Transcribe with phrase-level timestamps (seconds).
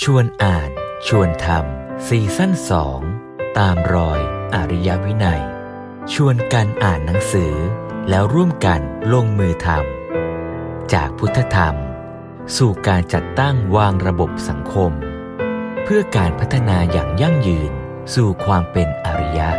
[0.00, 0.70] ชวนอ่าน
[1.06, 3.00] ชวนทำซีซั่นสอง
[3.58, 4.20] ตามรอย
[4.54, 5.42] อริยวินัย
[6.14, 7.54] ชวนกันอ่านหนังสือ
[8.08, 8.80] แล้วร่วมกัน
[9.12, 11.74] ลงมือทำจากพุทธธรรม
[12.56, 14.92] สู่การจัดตั้งวางระบบสังคม
[15.84, 17.72] เพื่อการพัฒนาอย่างยั่งยืน
[18.14, 19.50] สู่ความเป็นอริยะ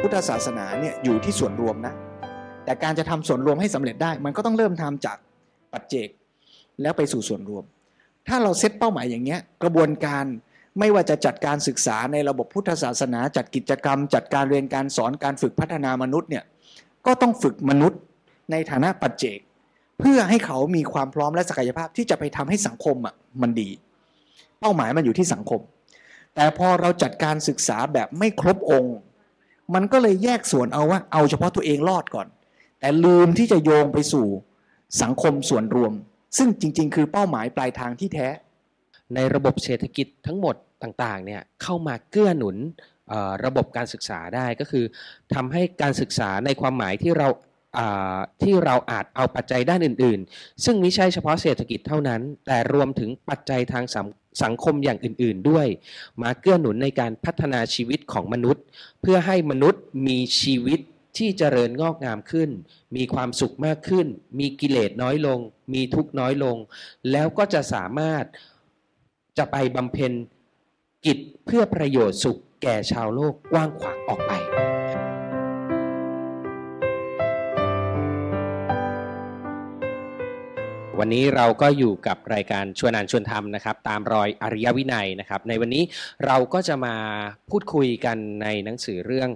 [0.00, 1.94] พุทธศาสนาเนี่ยอยู่ที่ส่วนรวมนะ
[2.68, 5.16] แต่การจะทำส่วนรวมให้สำเร็จได้ มันก็ต้องเริ่มทำจาก
[5.72, 6.08] ปัจเจก
[6.82, 7.64] แล้วไปสู่ส่วนรวม
[8.28, 10.24] ถ้าเราเซตเป้าหมายอย่างเงี้ยกระบวนการ
[10.78, 16.44] ไม่ว่าจะจัดการศึกษาในระบบพุทธศาสนา จัดกิจกรรม จัดการเรียนการสอนการฝึกพัฒนามนุษย์เนี่ย
[17.06, 18.00] ก็ต้องฝึกมนุษย์
[18.50, 19.38] ในฐานะปัจเจก
[20.00, 23.68] เพื่อให้เขามีความพร้อมและศักยภาพที่จะไปทำให้สังคมอะมันดี
[24.60, 25.60] เป้าหมายมันอยู่ที่สังคม
[26.34, 28.96] แต่พอเราจัดการศึกษาแบบไม่ครบองค์
[29.74, 32.26] มันก็เลยแยกส่วนเอาว่าเอาเฉพาะตัวเองรอดก่อน
[32.80, 34.26] แต่ลืมที่จะโยงไปสู่
[35.02, 35.92] สังคมส่วนรวม
[36.36, 38.28] ซึ่งจริง ๆ คือเป้าหมายปลายทางที่แท้
[39.14, 42.56] ในระบบเศรษฐกิจทั้งหมดต่างๆเนี่ยเข้ามาเกื้อหนุน
[43.44, 44.84] ระบบการศึกษาได้ก็คือ
[45.34, 47.28] ทำให้การศึกษาในความหมายที่เรา
[47.78, 54.06] อ่าที่เราอาจเอาปัจจัยด้านอื่น ๆ ซึ่งไม่ใช่เฉพาะเศรษฐกิจเท่านั้น แต่รวมถึงปัจจัยทางสัง
[54.42, 55.66] สังคมอย่างอื่น ๆ ด้วย
[56.22, 58.62] มาเกื้อหนุนในการพัฒนาชีวิตของมนุษย์
[59.00, 60.80] เพื่อให้มนุษย์มีชีวิต
[61.18, 62.50] ที่เจริญงอกงามขึ้น
[62.96, 64.06] มีความสุขมากขึ้น
[64.38, 65.38] มีกิเลสน้อยลง
[65.74, 66.56] มีทุกข์น้อยลง
[67.10, 68.24] แล้วก็จะสามารถ
[69.38, 70.12] จะไปบำเพ็ญ
[71.06, 74.32] กิจเพื่อประโยชน์สุขแก่ชาวโลกกว้างขวางออกไป
[81.02, 85.82] วันนี้เราก็อยู่กับรายการชวนอ่านชวนทำนะครับ ตามรอยอริยวินัยนะครับ ในวันนี้
[86.26, 86.94] เราก็จะมา
[87.50, 89.30] พูดคุยกันในหนังสือเรื่อง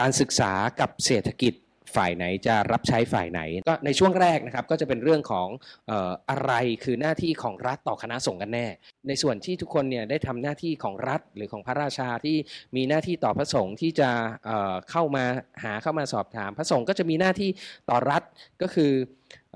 [0.00, 1.54] การศึกษากับเศรษฐกิจ
[1.96, 5.48] ฝ่ายไหนจะรับใช้ฝ่ายไหน ก็ในช่วงแรกนะครับก็จะเป็นเรื่องของ
[5.90, 5.92] อ
[6.30, 6.52] อะไร
[6.84, 8.66] คือหน้าที่ของรัฐต่อคณะสงฆ์กันแน่
[9.08, 12.36] ในส่วนที่ทุกคนเนี่ยได้ทำหน้าที่ของรัฐหรือของพระราชาที่
[12.76, 14.10] มีหน้าที่ต่อพระสงฆ์ที่จะ
[14.44, 15.24] เเข้ามา
[15.64, 17.50] หาเข้ามาสอบถาม พระสงฆ์ก็จะมีหน้าที่
[17.90, 18.22] ต่อรัฐ
[18.62, 18.92] ก็คือ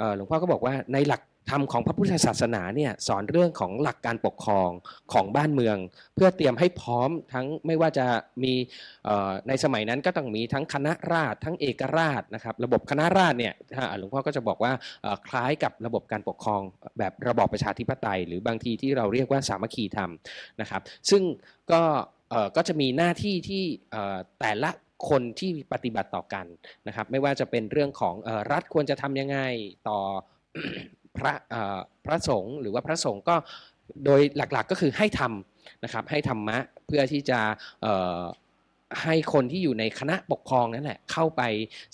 [0.01, 4.71] อหลวงพ่อก็บอกว่าในหลัก ธรรมของพระพุทธศาสนาเนี่ยสอนเรื่องของหลักการปกครอง
[5.13, 5.77] ของบ้านเมือง
[6.15, 8.07] เพื่อเตรียมให้พร้อมทั้งไม่ว่าจะ
[8.45, 8.55] มี
[9.49, 14.73] ในสมัยนั้นก็ต้องมีทั้งคณะราษฎรทั้งเอกราชนะครับระบบคณะราษฎรเนี่ยอ่าหลวงพ่อก็จะบอกว่า
[15.29, 16.63] คล้ายกับระบบการปกครอง
[16.99, 20.11] แบบระบอบประชาธิปไตย หรือบางทีที่เราเรียกว่าสามัคคีธรรม
[20.61, 21.23] นะครับ ซึ่ง
[21.73, 21.83] ก็
[22.57, 23.65] ก็จะมีหน้าที่ที่
[24.41, 24.71] แต่ละ
[25.09, 26.47] คนที่ปฏิบัติต่อกัน
[26.87, 28.15] นะครับ ไม่ว่าจะเป็นเรื่องของ
[28.53, 29.39] รัฐควรจะทำยังไง
[29.89, 30.01] ต่อ
[31.19, 31.33] พระ
[32.07, 33.37] พระสงฆ์หรือว่าพระสงฆ์ก็
[34.05, 37.41] โดยหลักๆก็คือให้ทำนะครับให้ธรรมะเพื่อที่จะ
[39.03, 41.43] ให้คนที่อยู่ในคณะปกครองนั่นแหละเข้าไป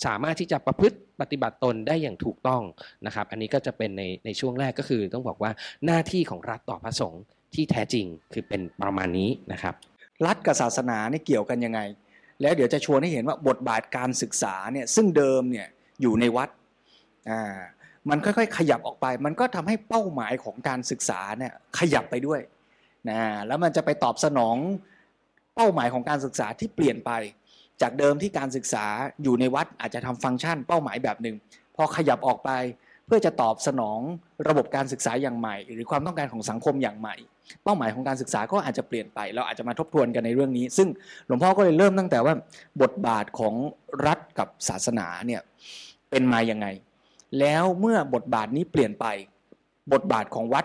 [0.06, 2.62] สามารถที่จะประพฤติปฏิบัติตนได้อย่างถูกต้อง
[3.06, 5.50] นะครับ อันนี้ก็จะเป็นในในช่วงแรกก็คือต้องบอกว่า
[5.86, 7.22] หน้าที่ของรัฐต่อพระสงฆ์
[7.54, 9.74] ที่แท้จริงคือเป็นประมาณนี้นะครับ
[10.26, 11.80] รัฐกับศาสนาเนี่ยเกี่ยวกันยังไง
[12.40, 15.66] แล้วเดี๋ยวจะชวนให้เห็นว่าบทบาทการศึกษาเนี่ยซึ่งเดิมเนี่ย
[16.02, 16.48] อยู่ในวัด
[17.30, 17.58] อ่า
[18.10, 22.40] มันค่อยๆ ขยับออกไป มันก็ทำให้เป้าหมายของการศึกษาเนี่ยขยับไปด้วย
[23.08, 24.56] นะแล้วมันจะไปตอบสนอง
[25.54, 27.10] เป้าหมายของการศึกษาที่เปลี่ยนไป
[27.82, 28.86] จากเดิมที่การศึกษา
[29.22, 31.36] อยู่ในวัดอาจจะทำฟังก์ชันเป้าหมายแบบหนึ่ง
[31.76, 32.50] พอขยับออกไป
[33.06, 34.00] เพื่อจะตอบสนอง
[34.48, 37.16] ระบบการศึกษาอย่างใหม่ หรือความต้องการของสังคมอย่างใหม่
[37.64, 40.88] เป้าหมายของการศึกษาก็อาจจะเปลี่ยนไป เราอาจจะมาทบทวนกันในเรื่องนี้ ซึ่ง
[41.26, 42.34] หลวงพ่อก็เลยเริ่มตั้งแต่ว่า
[42.82, 43.54] บทบาทของ
[44.06, 45.40] รัฐกับศาสนาเนี่ย
[46.10, 46.66] เป็นมาอย่างไง
[47.40, 49.06] แล้วเมื่อบทบาทนี้เปลี่ยนไป
[49.92, 50.64] บทบาทของวัด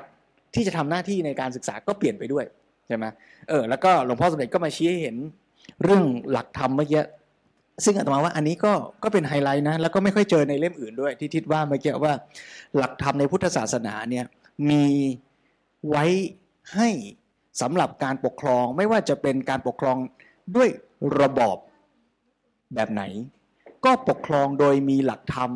[0.56, 2.46] ที่จะทำหน้าที่ในการศึกษาก็เปลี่ยนไปด้วย
[2.88, 3.06] ใช่ไหม
[3.50, 5.18] เออแล้วก็หลวงพ่อสมเด็จก็มาชี้ให้เห็น
[5.84, 7.04] เรื่องหลักธรรมเมื่อกี้
[7.84, 12.14] ซึ่งอาตมาว่าอันนี้ก็ก็เป็นไฮไลท์นะแล้วก็ไม่ค่อยเจอในเล่มอื่นด้วยที่ทิดว่าเมื่อกี้ว่า
[12.78, 14.26] หลักธรรมในพุทธศาสนาเนี่ย
[14.70, 14.86] มี
[15.90, 16.06] ไว้
[16.76, 16.90] ให้
[17.62, 19.98] สำหรับการปกครองไม่ว่าจะเป็นการปกครอง
[20.56, 20.70] ด้วย
[21.22, 21.58] ระบอบ
[22.76, 23.04] แบบไหน
[23.86, 25.52] ก็ปกครองโดยมีหลักธรรม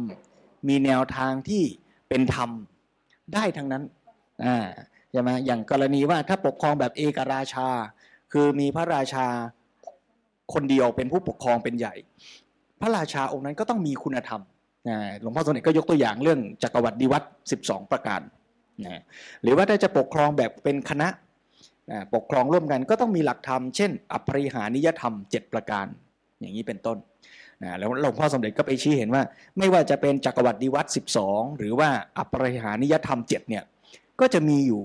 [0.67, 1.63] มีแนวทางที่
[2.09, 2.49] เป็นธรรม
[3.33, 3.83] ได้ทั้งนั้น
[4.45, 4.67] อ่า
[5.11, 7.67] ใช่ไหมอย่างกรณีว่าถ้าปกครองแบบเอกราชา
[8.31, 9.27] คือมีพระราชา
[10.53, 11.95] คนเดียวเป็นผู้ปกครองเป็นใหญ่
[12.81, 14.41] พระราชาองค์นั้นก็ต้องมีคุณธรรม
[15.21, 17.25] หลวงพ่อสมเด็จก็ยกตัวอย่างเรื่องจักรวรรดิวัตร
[17.59, 18.21] 12 ประการ
[18.85, 19.01] นะ
[19.41, 21.07] หรือว่าถ้าจะปกครองแบบเป็นคณะ
[21.91, 25.85] นะปกครองร่วมกันก็ต้องมีหลักธรรม เช่น อภริหานิยธรรม 7 ประการ
[26.39, 26.97] อย่างนี้เป็นต้น
[27.63, 29.23] นะแล้วหลวงพ่อสมเด็จก็ไปชี้เห็นว่า
[29.57, 30.89] ไม่ว่าจะเป็นจักรวรรดิวัตร
[31.23, 33.63] 12 หรือว่าอภริหานิยธรรม7เนี่ย
[34.19, 34.81] ก็จะมีอยู่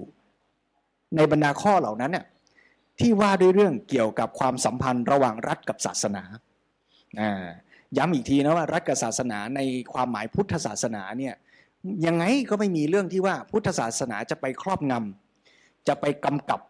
[1.17, 2.25] ในบรรดาข้อเหล่านั้นเนี่ย
[3.01, 6.25] ที่ว่าด้วยเรื่องเกี่ยวกับความสัมพันธ์ระหว่างรัฐกับศาสนา
[7.97, 9.61] ย้ำอีกทีนะว่ารัฐกับศาสนาใน
[9.93, 11.35] ความหมายพุทธศาสนาเนี่ย
[12.07, 16.61] ยังไงก็ไม่มีเรื่องที่ว่าพุทธศาสนาจะไปครอบงำจะไปกำกับ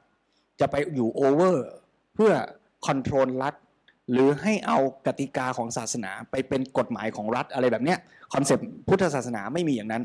[0.60, 1.66] จะไปอยู่ over
[2.14, 2.32] เพื่อ
[2.86, 3.54] control รัฐ
[4.10, 7.98] หรือให้เอากติกาของศาสนาไปเป็นกฎหมายของรัฐอะไรแบบเนี้ย
[8.34, 10.02] คอนเซปต์พุทธศาสนาไม่มีอย่างนั้น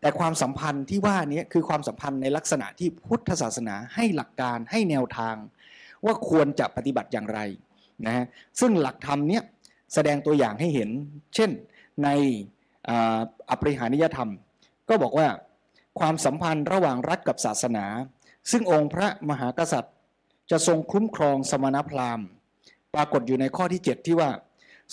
[0.00, 5.36] แต่ความสัมพันธ์ที่ว่านี้คือความสัมพันธ์ในลักษณะที่พุทธศาสนาให้หลักการให้แนวทาง
[6.04, 7.40] ว่าควรจะปฏิบัติอย่างไร
[8.06, 8.26] นะฮะ
[8.60, 9.42] ซึ่งหลักธรรมเนี้ย
[9.94, 10.90] แสดงตัวอย่างให้เห็น
[11.34, 11.50] เช่น
[12.04, 12.08] ใน
[13.50, 14.30] อภิหานิยธรรม
[14.88, 15.28] ก็บอกว่า
[15.98, 17.86] ความสัมพันธ์ระหว่างรัฐกับศาสนา
[18.50, 19.94] ซึ่งองค์พระมหากษัตริย์
[20.50, 22.26] จะทรงคุ้มครองสมณพราหมณ์
[22.94, 24.30] ปรากฏอยู่ในข้อที่ 7 ที่ว่า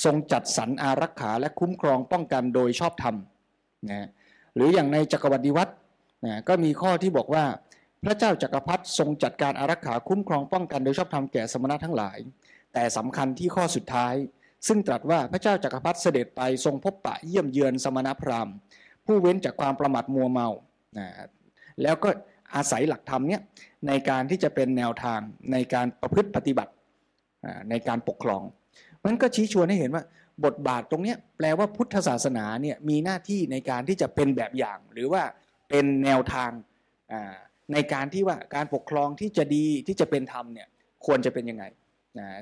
[0.03, 3.15] ทรงจัดสรรอารักขาและคุ้มครองป้องกันโดยชอบธรรม
[3.91, 4.07] นะ
[4.55, 5.71] หรืออย่างในจักรวรรดิวัตร
[6.25, 7.45] นะก็มีข้อที่บอกว่า
[8.03, 12.17] พระเจ้าจักรพรรดิทรงจัดการอารักขาคุ้มครองป้องกันโดยชอบธรรมแก่สมณะทั้งหลาย
[12.73, 14.15] แต่สำคัญที่ข้อสุดท้าย
[14.67, 18.53] ซึ่งตรัสว่าพระเจ้าจักรพรรดิเสด็จไปทรงพบปะเยี่ยมเยือนสมณพราหมณ์
[19.05, 20.47] ผู้เว้นจากความประมาทมัวเมา
[20.97, 21.07] นะ
[21.81, 22.09] แล้วก็
[22.55, 23.41] อาศัยหลักธรรมเนี้ย
[23.87, 25.19] ในการที่จะเป็นแนวทาง
[25.51, 26.71] ในการประพฤติปฏิบัติ
[27.69, 28.41] ในการปกครอง
[29.05, 30.03] มันก็ชี้ชวนให้เห็นว่า
[30.45, 35.23] บทบาทตรงนี้แปลว่าพุทธศาสนาเนี่ยมีหน้าที่ในการที่จะเป็นแบบอย่าง หรือว่า
[35.69, 36.51] เป็นแนวทาง
[37.73, 40.67] ในการที่ว่าการปกครองที่จะดีที่จะเป็นธรรมเนี่ย
[41.05, 41.63] ควรจะเป็นยังไง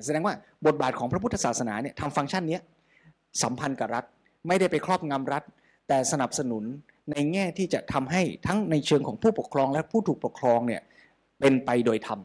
[0.04, 0.34] แสดงว่า
[0.66, 2.60] บทบาทของพระพุทธศาสนาเนี่ยทำฟังก์ชันนี้
[3.44, 4.06] สัมพันธ์กับรัฐ
[4.48, 5.44] ไม่ได้ไปครอบงำรัฐ
[5.88, 6.64] แต่สนับสนุน
[7.12, 10.82] ในแง่ที่จะทำให้ทั้งในเชิงของผู้ปกครองและผู้ถูกปกครองเนี่ย
[11.40, 12.20] เป็นไปโดยธรรม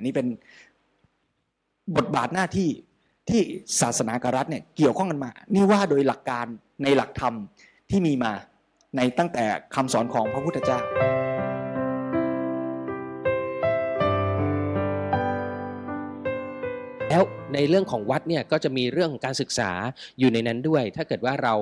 [0.00, 0.26] นี่เป็น
[1.96, 2.70] บทบาทหน้าที่
[3.28, 3.40] ที่
[3.80, 6.46] ศาสนากับรัฐเนี่ยเกี่ยวข้องกันมา นี่ว่าโดยหลักการ
[6.82, 7.34] ในหลักธรรม
[7.90, 8.32] ที่มีมา
[8.96, 9.44] ในตั้งแต่
[9.74, 10.78] คำสอนของพระพุทธเจ้า
[17.54, 19.70] ในเรื่องของวัดเนี่ยก็จะมีเรื่องการศึกษา
[20.18, 21.54] อยู่ในนั้นด้วย ถ้าเกิดว่าเรา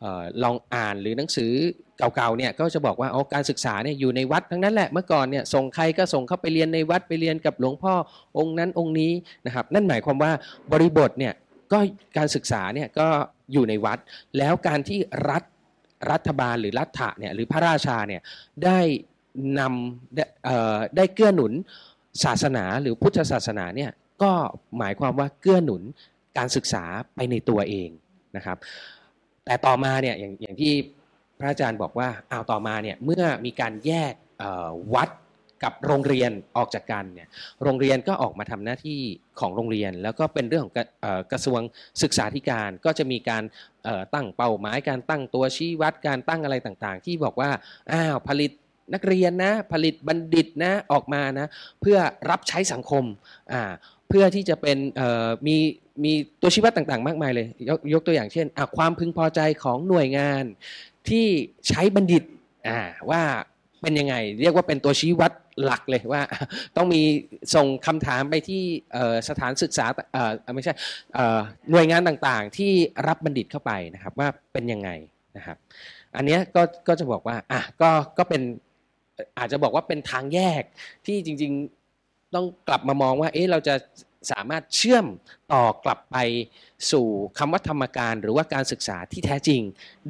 [0.00, 1.52] เออลองอ่านหรือหนังสือ
[1.98, 7.94] เก่าๆเนี่ยก็จะบอกว่าอ๋อการศึกษาเนี่ยอยู่ในวัดทั้งนั้นแหละเมื่อก่อนเนี่ยส่งใครก็ส่งเข้าไปเรียนในวัดไปเรียนกับหลวงพ่อ
[8.38, 9.12] องค์นั้นองค์นี้
[9.46, 10.32] นะครับ นั่นหมายความว่า
[10.72, 11.34] บริบทเนี่ย
[11.72, 11.78] ก็
[12.16, 13.08] การศึกษาเนี่ยก็
[13.52, 13.98] อยู่ในวัด
[14.38, 15.00] แล้วการที่
[15.30, 15.42] รัฐ
[16.10, 18.22] รัฐบาลหรือรัฐะเนี่ยหรือพระราชาเนี่ย
[18.64, 18.80] ได้
[19.58, 21.52] นำได้เกื้อหนุน
[22.24, 23.90] ศาสนาหรือพุทธศาสนาเนี่ย
[24.22, 24.32] ก็
[24.78, 25.82] หมายความว่าเกื้อหนุน
[26.38, 26.84] การศึกษา
[27.14, 27.90] ไปในตัวเอง
[28.36, 28.58] นะครับ
[29.44, 30.72] แต่ต่อมาเนี่ยอย่างอย่างที่
[31.38, 34.14] พระอาจารย์บอกว่าเอาต่อมาเนี่ยเมื่อมีการแยก
[34.94, 35.10] วัด
[35.64, 37.28] กับโรงเรียนออกจากกันเนี่ย
[37.62, 39.00] โรงเรียนก็ออกมาทำหน้าที่
[39.40, 40.74] ของโรงเรียน แล้วก็เป็นเรื่องของ
[41.32, 41.60] กระทรวง
[42.02, 43.42] ศึกษาธิการก็จะมีการ
[44.14, 47.50] ตั้งเป้าหมายการตั้งตัวชี้วัดการตั้งอะไรต่างๆ ที่บอกว่า
[47.92, 48.50] อ้าวผลิต
[48.94, 51.46] นักเรียนนะผลิตบัณฑิตนะออกมานะ
[51.80, 51.98] เพื่อ
[52.30, 53.04] รับใช้สังคม
[53.52, 53.72] อ่า
[54.10, 54.78] เพื่อที่จะเป็น
[55.46, 55.56] มี
[56.04, 58.46] มีตัวชี้วัดต่างๆ มากมายเลยยกยกตัวอย่างเช่น
[58.76, 60.44] ความพึงพอใจของหน่วยงาน
[61.08, 61.26] ที่
[61.68, 62.24] ใช้บัณฑิต
[63.10, 63.22] ว่า
[63.82, 65.32] เป็นยังไง เรียกว่าเป็นตัวชี้วัด
[65.64, 66.22] หลักเลยว่า
[66.76, 67.02] ต้องมี
[67.54, 68.62] ส่งคำถามไปที่
[69.28, 69.86] สถานศึกษา
[70.54, 70.74] ไม่ใช่
[71.70, 72.72] หน่วยงานต่างๆ ที่
[73.08, 74.90] รับบัณฑิตเข้าไปนะครับว่าเป็นยังไง
[75.36, 75.56] นะครับ
[76.16, 78.42] อันนี้ก็ก็จะบอกว่าอะก็ก็เป็น
[79.38, 80.62] อาจจะบอกว่าเป็นทางแยก
[81.06, 81.79] ที่จริง ๆ
[82.34, 83.74] ต้องกลับมามองว่า เอ๊ะเราจะ
[84.32, 85.06] สามารถเชื่อม
[85.52, 86.16] ต่อกลับไป
[86.90, 87.06] สู่
[87.38, 89.60] คำว่าธรรมการหรือว่าการศึกษาที่แท้จริง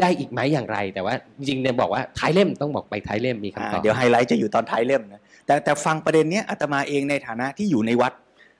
[0.00, 8.12] ได้อีกไหมอย่างไร แต่ว่าจริงเนี่ยบอกว่าท้ายเล่มต้องบอกไปท้ายเล่มมีคำตอบเดี๋ยวไฮไลท์จะอยู่ตอนท้ายเล่มนะแต่แต่ฟังประเด็นเนี้ยอาตมาเองในฐานะที่อยู่ในวัด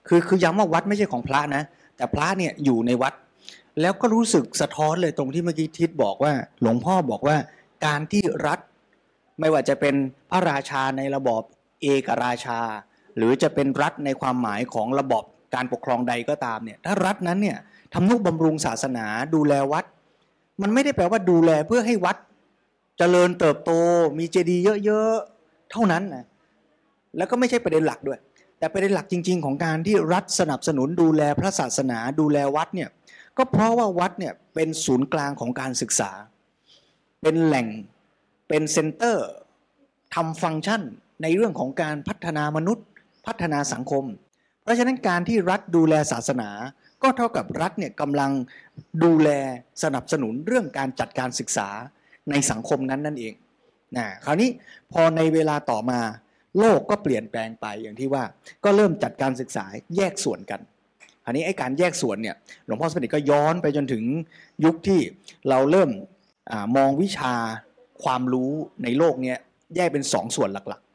[0.07, 1.63] คือคือย้ำว่าวัดไม่ใช่ของพระนะ
[1.97, 3.13] แต่พระเนี่ยอยู่ในวัด
[3.81, 7.37] แล้วก็รู้สึกสะท้อนเลยตรงที่เมื่อกี้ทิศบอกว่า หลวงพ่อบอกว่า
[7.85, 8.59] การที่รัฐ
[9.39, 9.95] ไม่ว่าจะเป็น
[10.29, 11.41] พระราชาในระบอบ
[11.81, 12.59] เอกราชา
[13.17, 15.23] หรือจะเป็นรัฐในความหมายของระบอบ
[15.55, 17.57] การปกครองใดก็ตามเนี่ยถ้ารัฐนั้นเนี่ย
[17.93, 19.85] ทำนุบำรุงศาสนาดูแลวัด
[20.61, 22.19] มันไม่ได้แปลว่าดูแลเพื่อให้วัดจ
[22.97, 23.71] เจริญเติบโต
[24.19, 26.25] มีเจดีย์เยอะๆเท่านั้นนะ
[27.17, 28.19] แล้วก็ไม่ใช่ประเด็นหลักด้วย
[28.59, 32.89] แต่ประเด็นหลักจริง ๆ ของการที่รัฐสนับสนุนดูแลพระศาสนาดูแลวัดเนี่ย
[33.37, 36.11] ก็เพราะว่าวัดเนี่ยเป็นศูนย์กลางของการศึกษา
[37.21, 37.67] เป็นแหล่ง
[38.49, 39.27] เป็น center
[40.15, 40.81] ทำฟังก์ชัน
[41.23, 42.85] ในเรื่องของการพัฒนามนุษย์
[43.25, 44.03] พัฒนาสังคม
[44.63, 46.49] เพราะฉะนั้นการที่รัฐดูแลศาสนา
[47.03, 48.31] ก็เท่ากับรัฐเนี่ยกำลัง
[49.03, 49.29] ดูแล
[49.83, 51.69] สนับสนุนเรื่องการจัดการศึกษา
[52.29, 53.33] ในสังคมนั้นนั่นเอง
[53.97, 54.49] นะคราวนี้
[54.91, 55.99] พอในเวลาต่อมา
[56.59, 58.23] โลกก็เปลี่ยนแปลงไปอย่างที่ว่า
[58.63, 60.61] ก็เริ่มจัดการศึกษาแยกส่วนกัน
[61.23, 62.35] คราวนี้ไอ้การแยกส่วนเนี่ย
[62.65, 64.03] หลวงพ่อสมเด็จก็ย้อนไปจนถึง
[64.65, 64.99] ยุคที่
[65.49, 65.89] เราเริ่ม
[66.51, 67.33] อมองวิชา
[68.03, 68.51] ความรู้
[68.83, 69.33] ในโลกเนี้
[69.75, 70.90] แยกเป็นสองส่วนหลักๆ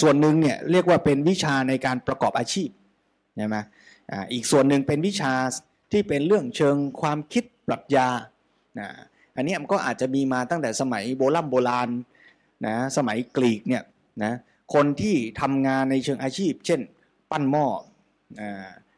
[0.00, 2.68] ส่วนหนึ่งเนี่ยเรียกว่าเป็นวิชาในการประกอบอาชีพ
[3.36, 3.56] ใช่ไหม
[4.32, 5.32] อีกส่วนหนึ่งเป็นวิชา
[5.92, 8.08] ที่เป็นเรื่องเชิงความคิดปรัชญา
[8.78, 8.88] นะ
[9.36, 11.88] อันนี้มันก็อาจจะมีมาตั้งแต่สมัยโบราณโบราณ
[12.66, 13.82] นะสมัยกรีกเนี่ย
[14.22, 14.32] นะ
[14.74, 16.80] คนที่ทำงานในเชิงอาชีพ เช่น
[17.30, 17.66] ปั้นหม้อ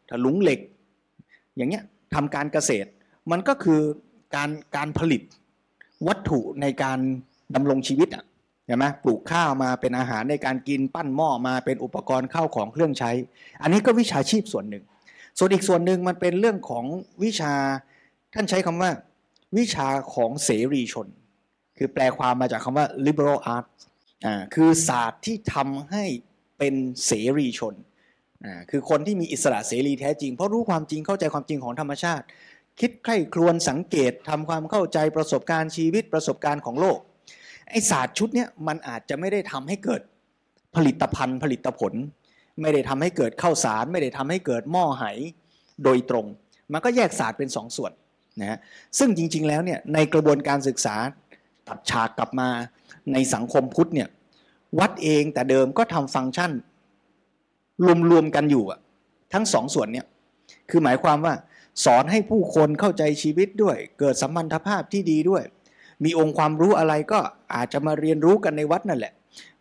[0.09, 0.61] ถลุงเหล็ก
[1.57, 1.85] อย่างเงี้ย
[2.15, 2.89] ทำการเกษตร
[3.31, 3.81] มันก็คือ
[4.37, 5.23] การการผลิต
[6.09, 6.99] วัตถุในการ
[7.55, 8.25] ดำรงชีวิตอะ
[8.71, 13.11] เห็นไหมปลูกข้าวมาเป็นอาหารในการกินปั้นหม้อมาเป็นอุปกรณ์ข้าวของเครื่องใช้
[13.63, 14.85] อันนี้ก็วิชาชีพส่วนหนึ่ง
[15.39, 16.85] ส่วนอีกส่วนหนึ่งมันเป็นเรื่องของ
[17.25, 17.55] วิชา
[18.35, 18.91] ท่านใช้คำว่า
[19.59, 21.09] วิชาของเสรีชน
[21.79, 23.71] คือแปลความมาจากคำว่า liberal arts
[24.27, 26.05] อ่าคือศาสตร์ที่ทำให้
[26.59, 26.75] เป็น
[27.07, 27.75] เสรีชน
[28.45, 32.25] อ่าคือคนที่มีอิสระเสรีแท้จริง เพราะรู้ความจริงเข้าใจความจริงของธรรมชาติ
[32.81, 36.99] คิดใคร่ครวญสังเกตทำความเข้าใจประสบการณ์ชีวิตประสบการณ์ของโลก
[37.71, 40.03] ไอศาสตร์ชุดเนี้มันอาจจะไม่ได้ทำให้เกิด
[40.77, 41.93] ผลิตภัณฑ์ผลิตผล
[42.61, 45.05] ไม่ได้ทำให้เกิดข้าวสาร ไม่ได้ทำให้เกิดหม้อไห
[45.85, 46.27] โดยตรง
[46.73, 47.93] มันก็แยกศาสตร์เป็นสองส่วน
[48.41, 48.59] นะ
[48.99, 50.97] ซึ่งจริง ๆ แล้วเนี่ยในกระบวนการศึกษา
[51.69, 52.49] ตัดฉากกลับมา
[53.13, 54.09] ในสังคมพุทธเนี่ย
[54.79, 56.53] วัดเองแต่เดิมก็ทำฟังก์ชัน
[58.11, 58.81] รวมๆกันอยู่อะ
[59.33, 60.07] ทั้งสองส่วนเนี่ย
[60.71, 61.35] คือหมายความว่า
[61.85, 65.43] สอนให้ผู้คนเข้าใจชีวิตด้วย เกิดสัมพันธภาพที่ดีด้วย
[66.05, 67.21] มีองค์ความรู้อะไรก็
[67.55, 69.13] อาจจะมาเรียนรู้กันในวัดนั่นแหละ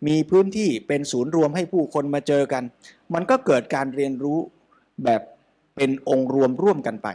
[0.07, 2.63] มีพื้นที่เป็นศูนย์รวมให้ผู้คนมาเจอกัน
[3.13, 4.39] มันก็เกิดการเรียนรู้
[5.03, 5.21] แบบ
[5.75, 7.07] เป็นองค์รวมร่วมกันไป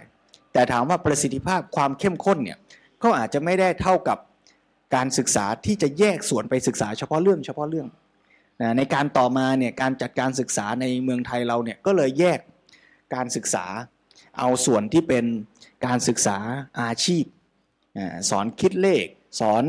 [0.52, 2.58] แต่ถามว่าประสิทธิภาพความเข้มข้นเนี่ย
[3.02, 4.18] ก็อาจจะไม่ได้เท่ากับ
[4.94, 7.88] การศึกษาที่จะแยกส่วนไปศึกษาเฉพาะเรื่องเฉพาะเรื่อง
[8.60, 12.40] นะในการต่อมาเนี่ยการจัดการศึกษาในเมืองไทยเราเนี่ยก็เลยแยก
[13.14, 13.64] การศึกษา
[14.38, 15.24] เอาส่วนที่เป็น
[15.86, 16.38] การศึกษา
[16.82, 17.24] อาชีพ
[18.30, 19.06] สอนคิดเลข
[19.40, 19.64] สอน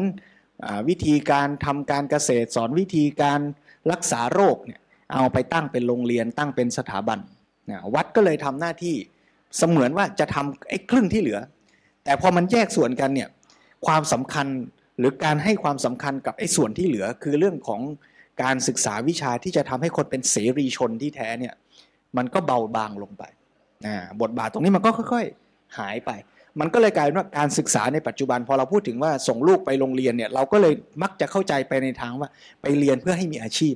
[0.89, 3.39] วิธีการทำการเกษตร สอนวิธีการ
[3.91, 4.79] รักษาโรคเนี่ย
[5.13, 7.19] เอาไปตั้งเป็นโรงเรียนตั้งเป็นสถาบัน
[7.95, 8.95] วัดก็เลยทำหน้าที่
[9.57, 11.39] เสมือนว่าจะทำไอ้ครึ่งที่เหลือ
[12.03, 13.29] แต่พอมันแยกส่วนกันเนี่ย
[13.87, 14.47] ความสำคัญ
[14.97, 17.81] หรือการให้ความสำคัญกับไอ้ส่วนที่เหลือ คือเรื่องของ
[18.43, 21.53] การศึกษาวิชาที่จะทำให้คนเป็นเสรีชนที่แท้เนี่ย
[22.17, 23.23] มันก็เบาบางลงไป
[24.21, 26.11] บทบาทตรงนี้มันก็ค่อย ๆ หายไป
[26.59, 32.29] มันก็เลยกลายเป็นว่าการศึกษาในปัจจุบัน พอเราพูดถึงว่าส่งลูกไปโรงเรียนเนี่ยเราก็เลยมักจะเข้าใจไปในทางว่า
[32.61, 33.75] ไปเรียนเพื่อให้มีอาชีพ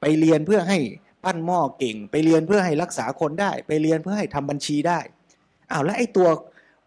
[0.00, 0.78] ไปเรียนเพื่อให้
[1.24, 5.00] ปั้นหม้อเก่ง ไปเรียนเพื่อให้รักษาคนได้ ไปเรียนเพื่อให้ทำบัญชีได้
[5.70, 6.28] อ้าวแล้วไอ้ตัว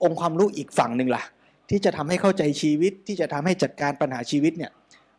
[0.03, 1.23] องค์ความรู้อีกฝั่งหนึ่งล่ะ
[1.69, 4.71] ที่จะทำให้เข้าใจชีวิตที่จะทำให้จัดการปัญหาชีวิตเนี่ย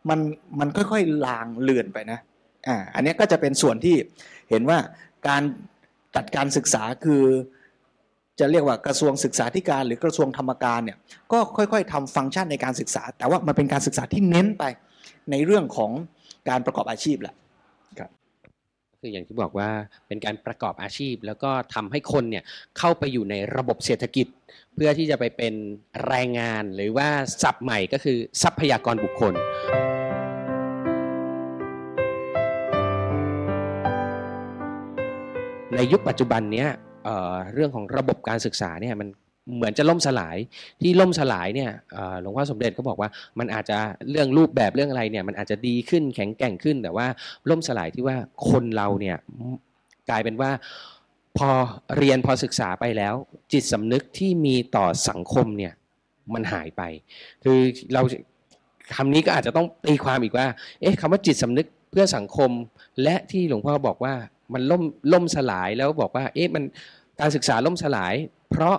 [0.09, 0.19] มัน
[0.59, 2.19] มันค่อยๆลางเลือนไปนะ
[2.67, 3.95] อ่าอันนี้ก็จะเป็นส่วนที่
[4.49, 4.77] เห็นว่า
[5.27, 5.41] การ
[6.15, 7.23] จัดการศึกษาคือ
[8.39, 10.97] จะเรียกว่ากระทรวงศึกษาธิการ หรือกระทรวงธรรมการเนี่ย
[11.31, 14.63] ก็ค่อยๆทำฟังก์ชันในการศึกษา แต่ว่ามันเป็นการศึกษาที่เน้นไป
[15.31, 15.91] ในเรื่องของ
[16.49, 17.35] การประกอบอาชีพแหละ
[17.99, 18.09] ครับ
[18.99, 19.69] คืออย่างที่บอกว่า
[20.07, 22.43] เป็นการประกอบอาชีพ แล้วก็ทำให้คนเนี่ย
[22.77, 24.27] เข้าไปอยู่ในระบบเศรษฐกิจ
[24.73, 25.53] เพื่อที่จะไปเป็น
[26.07, 27.07] แรงงานหรือว่า
[27.43, 29.33] ศัพท์ใหม่ก็คือทรัพยากรบุคคล
[35.75, 36.69] ในยุคปัจจุบันเนี้ย
[37.53, 39.09] เรื่องของระบบการศึกษาเนี่ยมัน
[39.55, 40.37] เหมือนจะล่มสลาย
[40.81, 41.71] ที่ล่มสลายเนี่ย
[42.21, 43.09] หลวงพ่อสมเด็จก็บอกว่า
[43.39, 43.77] มันอาจจะ
[44.09, 47.07] เรื่องรูปแบบเรื่องอะไรเนี่ยมันอาจจะดีขึ้นแข็งแกร่งขึ้น แต่ว่า
[47.49, 48.15] ล่มสลายที่ว่า
[48.49, 49.17] คนเราเนี่ย
[50.09, 50.51] กลายเป็นว่า
[51.37, 51.49] พอ
[51.97, 53.13] เรียนพอศึกษาไปแล้ว
[53.53, 55.73] จิตสำนึกที่มีต่อสังคมเนี่ย
[56.33, 56.81] มันหายไป
[57.43, 57.59] คือ
[57.93, 58.01] เรา
[58.95, 60.47] คำนี้ก็อาจจะต้องตีความอีกว่า
[60.81, 62.51] เอ๊ะคำว่าจิตสำนึกเพื่อสังคม
[63.03, 64.13] และที่หลวงพ่อบอกว่า
[64.53, 66.63] มันล่มล่มสลายแล้วบอกว่า เอ๊ะมัน
[67.19, 68.13] การศึกษาล่มสลาย
[68.51, 68.75] เพราะ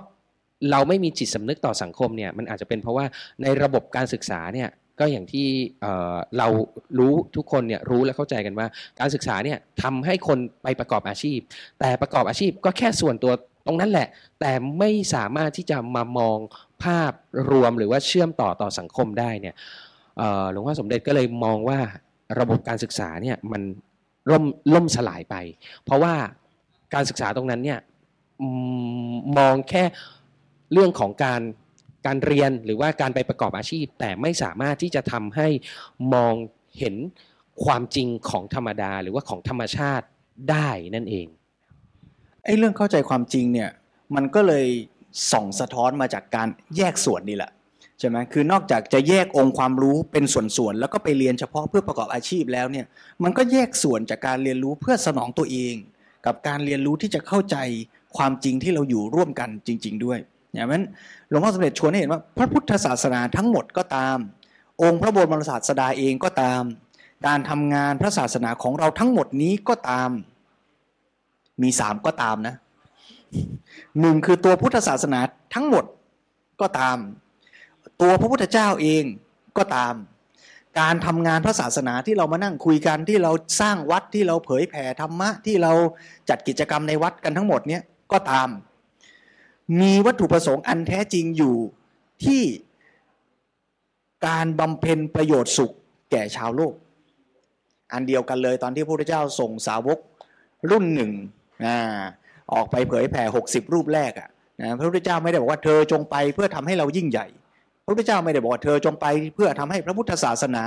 [0.70, 3.04] เราไม่มีจิตสำนึกต่อสังคมเนี่ยมันอาจจะเป็นเพราะว่า
[3.42, 4.68] ในระบบการศึกษาเนี่ย
[5.00, 5.48] ก็อย่างที่
[6.38, 6.48] เรา
[6.98, 8.66] รู้ทุกคนเนี่ยรู้และเข้าใจกันว่า
[9.00, 11.38] การศึกษาเนี่ยทำให้คนไปประกอบอาชีพ
[11.80, 13.32] แต่ประกอบอาชีพก็แค่ส่วนตัว
[13.66, 14.08] ตรงนั้นแหละ
[14.40, 16.38] แต่ไม่สามารถที่จะมามอง
[16.84, 17.12] ภาพ
[17.50, 19.54] รวมหรือว่าเชื่อมต่อต่อสังคมได้เนี่ย
[20.52, 21.78] หลวงพ่อสมเด็จก็เลยมองว่า
[22.40, 23.62] ระบบการศึกษาเนี่ยมัน
[24.30, 24.44] ล่ม
[24.75, 25.35] ล่มสลายไป
[25.85, 26.14] เพราะว่า
[26.94, 27.80] การศึกษาตรงนั้นเนี่ย
[29.38, 29.85] มองแค่
[30.73, 31.40] เรื่องของการ
[32.06, 35.49] การเรียนหรือว่าการไปประกอบอาชีพ แต่ไม่สามารถที่จะทำให้
[36.14, 36.35] มอง
[36.78, 36.94] เห็น
[37.64, 40.06] ความจริงของธรรมดาหรือว่าของธรรมชาติ
[40.50, 41.26] ได้นั่นเอง
[42.44, 43.70] ไอ้เรื่องเข้าใจความจริงเนี่ย
[44.16, 44.66] มันก็เลย
[45.32, 47.50] ส่องสะท้อนมาจากการแยกส่วนนี่แหละ
[47.99, 52.87] ใช่ไหมคือนอกจากจะแยกองค์ความรู้เป็นส่วนๆแล้วก็ไปเรียนเฉพาะเพื่อประกอบอาชีพแล้วเนี่ย
[53.23, 55.75] มันก็แยกส่วนจากการเรียนรู้เพื่อสนองตัวเอง
[56.26, 57.57] กับการเรียนรู้ที่จะเข้าใจ
[58.17, 60.19] ความจริงที่เราอยู่ร่วมกันจริง ๆ ด้วย
[60.52, 60.85] อย่างนั้น
[61.28, 64.17] หลวงพ่อสมเด็จชวนให้เห็นว่าพระพุทธศาสนาทั้งหมดก็ตาม
[64.83, 66.62] องค์พระบรมศาสดาเองก็ตาม
[67.26, 70.11] การทำงานพระศาสนาของเราทั้งหมดนี้ก็ตาม
[71.62, 72.55] มีสามก็ตามนะ
[74.00, 75.21] หนึ่งคือตัวพุทธศาสนา
[75.55, 75.85] ทั้งหมด
[76.61, 76.97] ก็ตาม
[78.00, 79.05] ตัวพระพุทธเจ้าเอง
[79.59, 79.95] ก็ตาม
[80.81, 85.73] การทำงานพระศาสนาที่เรามานั่งคุยกันที่เราสร้างวัดที่เราเผยแผ่ธรรมะที่เรา
[86.28, 88.49] จัดกิจกรรมในวัดกันทั้งหมดเนี้ยก็ตาม
[89.81, 91.57] มีวัตถุประสงค์อันแท้จริงอยู่
[92.25, 92.43] ที่
[94.26, 95.75] การบำเพ็ญประโยชน์สุข
[96.11, 96.75] แก่ชาวโลก
[97.93, 99.99] อันเดียวกันเลยตอนที่พระพุทธเจ้าส่งสาวก
[100.71, 101.12] รุ่นหนึ่ง
[102.52, 104.28] ออกไปเผยแผ่หกสิบรูปแรกอะ
[104.61, 107.26] นะพระพุทธเจ้าไม่ได้บอกว่าเธอจงไปเพื่อทำให้เรายิ่งใหญ่
[107.88, 110.64] พระพุทธเจ้าไม่ได้บอกว่าเธอจงไปเพื่อทำให้พระพุทธศาสนา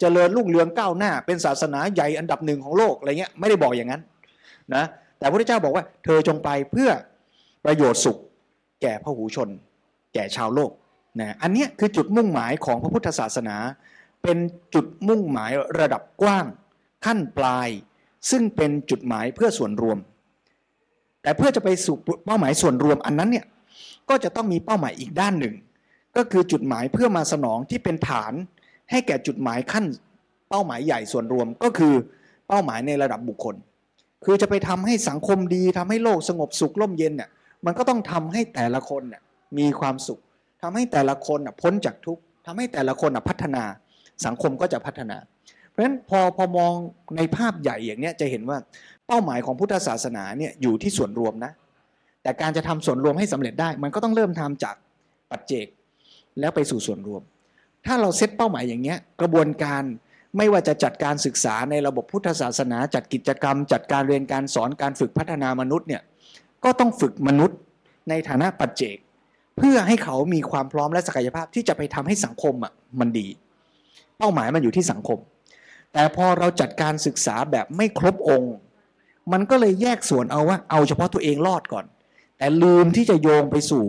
[0.00, 4.02] เจริญรุ่งเรืองก้าวหน้า เป็นศาสนาใหญ่อันดับหนึ่งของโลกอะไรเงี้ยไม่ได้บอกอย่างนั้น
[4.74, 4.84] นะ
[5.18, 6.90] แต่พระพุทธเจ้าบอกว่า เธอจงไปเพื่อ
[7.64, 8.18] ประโยชน์สุข
[8.82, 9.48] แก่พระหูชน
[10.14, 10.70] แก่ชาวโลก
[11.20, 13.56] นะอันนี้คือจุดมุ่งหมายของพระพุทธศาสนา
[14.22, 14.38] เป็น
[14.74, 16.46] จุดมุ่งหมายระดับกว้าง
[17.04, 17.68] ขั้นปลาย
[18.30, 19.98] ซึ่งเป็นจุดหมายเพื่อส่วนรวม
[21.22, 21.96] แต่เพื่อจะไปสู่
[22.26, 23.46] เป้าหมายส่วนรวมอันนั้นเนี่ย
[24.08, 25.54] ก็จะต้องมีเป้าหมายอีกด้านหนึ่ง
[26.16, 28.32] ก็คือจุดหมายเพื่อมาสนองที่เป็นฐาน
[28.90, 29.86] ให้แก่จุดหมายขั้น
[30.48, 31.94] เป้าหมายใหญ่ส่วนรวมก็คือ
[32.48, 33.56] เป้าหมายในระดับบุคคล
[34.24, 37.30] คือจะไปทำให้สังคมดีทำให้โลกสงบสุขร่มเย็นเนี่ย
[37.64, 39.22] มันก็ต้องทำให้แต่ละคนเนี่ย
[39.58, 40.20] มีความสุข
[40.62, 43.64] ทำให้แต่ละคนพ้นจากทุกข์ทำให้แต่ละคนพัฒนา
[44.26, 45.16] สังคมก็จะพัฒนา
[45.70, 46.72] เพราะฉะนั้นพอพอมอง
[47.16, 48.58] ในภาพใหญ่อย่างนี้จะเห็นว่า
[49.06, 51.52] เป้าหมายของพุทธศาสนาเนี่ยอยู่ที่ส่วนรวมนะ
[52.22, 54.76] แต่การจะทำส่วนรวมให้สำเร็จได้ มันก็ต้องเริ่มทำจาก
[55.30, 55.66] ปัจเจก
[56.40, 57.22] แล้วไปสู่ส่วนรวม
[57.86, 59.82] ถ้าเราเซตเป้าหมายอย่างเงี้ยกระบวนการ
[60.36, 66.02] ไม่ว่าจะจัดการศึกษาในระบบพุทธศาสนา จัดกิจกรรม จัดการเรียนการสอนการฝึกพัฒนามนุษย์เนี่ย
[66.64, 67.58] ก็ต้องฝึกมนุษย์
[68.08, 68.96] ในฐานะปัจเจก
[69.58, 73.26] เพื่อให้เขามีความพร้อมและศักยภาพที่จะไปทำให้สังคมอะมันดี
[74.18, 75.18] เป้าหมายมันอยู่ที่สังคม
[75.92, 78.54] แต่พอเราจัดการศึกษาแบบไม่ครบองค์
[79.32, 81.84] มันก็เลยแยกส่วนเอาว่าเอาเฉพาะตัวเองรอดก่อน
[82.38, 83.84] แต่ลืมที่จะโยงไปสู่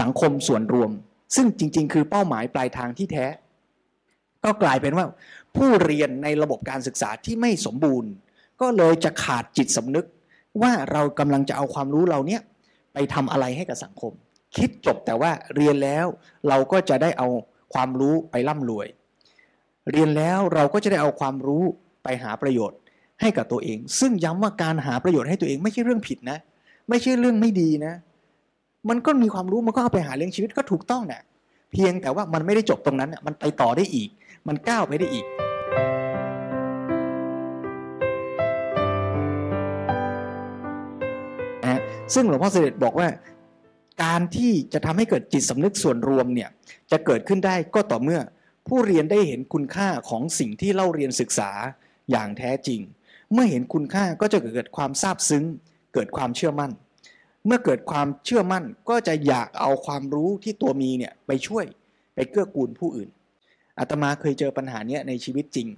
[0.00, 0.90] สังคมส่วนรวม
[1.34, 3.26] ซึ่งจริง ๆ คือเป้าหมายปลายทางที่แท้
[4.44, 5.06] ก็กลายเป็นว่า
[5.56, 8.10] ผู้เรียนในระบบการศึกษาที่ไม่สมบูรณ์
[8.60, 10.06] ก็เลยจะขาดจิตสำนึก
[10.62, 12.42] ว่าเรากำลังจะเอาความรู้เราเนี้ย
[12.94, 14.12] ไปทำอะไรให้กับสังคม
[14.56, 16.06] คิดจบแต่ว่าเรียนแล้ว
[16.48, 17.28] เราก็จะได้เอา
[17.74, 18.86] ความรู้ไปร่ำรวย
[19.92, 21.64] เรียนแล้วเราก็จะได้เอาความรู้
[22.04, 22.78] ไปหาประโยชน์
[23.20, 26.38] ให้กับตัวเอง ซึ่งย้ำว่าการหาประโยชน์ให้ตัวเองไม่ใช่เรื่องผิดนะ
[26.88, 27.94] ไม่ใช่เรื่องไม่ดีนะ
[28.88, 31.22] มันก็มีความรู้มันก็เอาไปหาเลี้ยงชีวิตก็ถูกต้องนะ
[31.72, 34.08] เพียงแต่ว่ามันไม่ได้จบตรงนั้นมันไปต่อได้อีก
[34.48, 35.26] มันก้าวไปได้อีก
[41.62, 41.80] นะ
[42.14, 43.08] ซึ่งหลวงพ่อเสด็จบอกว่า
[44.04, 46.50] การที่จะทำให้เกิดจิตสำนึกส่วนรวมเนี่ย
[46.90, 48.20] จะเกิดขึ้นได้ก็ต่อเมื่อ
[48.68, 51.50] ผู้เรียนได้เห็นคุณค่าของสิ่งที่เล่าเรียนศึกษา
[52.10, 52.80] อย่างแท้จริง
[53.32, 55.44] เมื่อเห็นคุณค่าก็จะเกิดความซาบซึ้ง
[55.94, 56.72] เกิดความเชื่อมั่น
[57.46, 61.64] เมื่อเกิดความเชื่อมั่นก็จะอยากเอาความรู้ที่ตัวมีเนี่ยไปช่วย
[62.14, 63.08] ไปเกื้อกูลผู้อื่น
[63.78, 65.68] อาตมาเคยเจอปัญหาเนี้ยในชีวิตจริง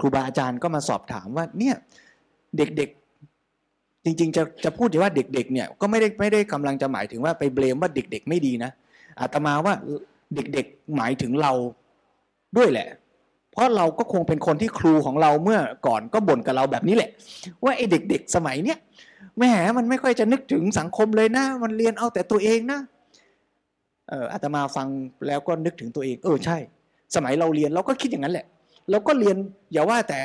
[0.00, 1.74] ครูบาอาจารย์ก็มาสอบถามว่าเนี่ย
[2.56, 8.70] เด็กๆ จริง ๆ จะจะพูดว่าเด็กๆเนี่ยก็ไม่ได้ไม่ได้กำลังจะหมายถึงว่าไปเบลมว่าเด็ก ๆ ไม่ดีนะ
[9.20, 9.74] อาตมาว่า
[10.34, 11.52] เด็กๆหมายถึงเรา
[12.56, 12.88] ด้วยแหละ
[13.52, 17.10] เพราะเราก็คงเป็นคนที่ครูของเราเมื่อก่อนก็บ่นกับเราแบบนี้แหละ
[17.64, 18.78] ว่าไอ้เด็ก ๆ สมัยเนี้ย
[19.38, 19.44] แหม
[19.78, 22.80] มันไม่ค่อยจะนึกถึงสังคมเลยนะ มันเรียนเอาแต่ตัวเองนะ
[24.08, 24.88] เอออาตมาฟัง
[25.26, 26.58] แล้วก็นึกถึงตัวเอง เออใช่
[27.14, 28.46] สมัยเราเรียนเราก็คิดอย่างนั้นแหละ
[28.90, 29.36] เราก็เรียน
[29.72, 30.20] อย่าว่าแต่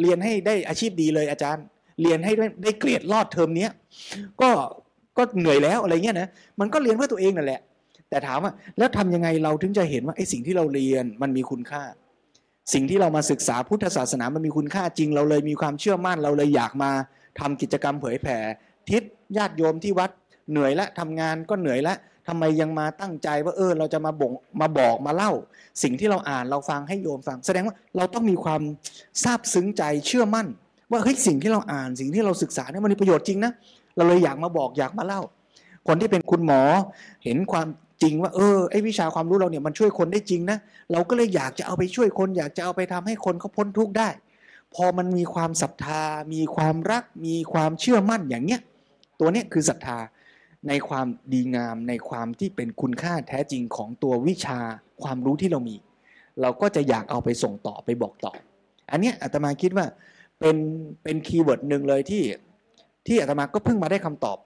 [0.00, 1.64] เรียนให้ได้อาชีพดีเลยอาจารย์
[2.02, 3.70] เรียนให้ได้เกรดรอดเทอมเนี้ย
[4.40, 4.50] ก็
[5.16, 6.28] ก็เหนื่อยแล้วอะไรเงี้ยนะ
[6.60, 7.60] มันก็เรียนเพื่อตัวเองนั่นแหละ
[8.10, 11.82] แต่ถามว่าแล้วทำยังไงเราถึงจะเห็นว่าไอ้สิ่งที่เราเรียนมันมีคุณค่า
[12.72, 16.90] สิ่งที่เรามาศึกษาพุทธศาสนามันมีคุณค่าจริง เราเลยมีความเชื่อมั่นเราเลยอยากมา
[17.40, 18.38] ทำกิจกรรมเผยแผ่
[18.90, 19.02] ทิศ
[19.36, 20.10] ญาติโยมที่วัด
[20.50, 21.94] เหนื่อยละทำงานก็เหนื่อยละ
[22.28, 25.32] ทำไมยังมาตั้งใจว่าเออเราจะมาบ่งมาบอกมาเล่า
[25.82, 28.60] สิ่งที่เราอ่านเราฟังให้โยมฟัง แสดงว่าเราต้องมีความ
[29.22, 30.46] ซาบซึ้งใจเชื่อมั่น
[30.90, 33.52] ว่าเฮ้ยสิ่งที่เราอ่านสิ่งที่เราศึกษาเนี่ยมันมีประโยชน์จริงนะ
[33.96, 35.20] เราเลยอยากมาบอกอยากมาเล่า
[35.88, 36.62] คนที่เป็นคุณหมอ
[37.24, 37.66] เห็นความ
[38.02, 40.58] จริงว่าเออไอ้วิชาความรู้เราเนี่ยมันช่วยคนได้จริงนะ
[40.92, 44.08] เราก็เลยอยากจะเอาไปช่วยคน อยากจะเอาไปทำให้คนเขาพ้นทุกข์ได้
[44.74, 46.02] พอมันมีความศรัทธา
[46.34, 48.60] มีความรัก มีความเชื่อมั่นอย่างเนี้ย
[49.20, 49.98] ตัวเนี้ยคือศรัทธา
[50.68, 54.58] ในความดีงามในความที่เป็นคุณค่าแท้จริงของตัววิชา
[55.02, 55.76] ความรู้ที่เรามี
[56.40, 58.32] เราก็จะอยากเอาไปส่งต่อไปบอกต่อ
[58.90, 59.86] อันเนี้ยอาตมาคิดว่า
[60.40, 60.56] เป็น
[61.02, 62.22] เป็น keyword หนึ่งเลยที่
[63.06, 64.38] ที่อาตมาก็เพิ่งมาได้คำตอบ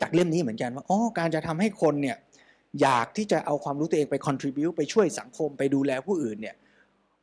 [0.00, 2.16] จากเล่มนี้เหมือนกันว่าอ๋อการจะทำให้คนเนี่ย
[2.80, 6.56] อยากที่จะเอาความรู้ตัวเองไป contribute ไปช่วยสังคมไปดูแลผู้อื่นเนี่ย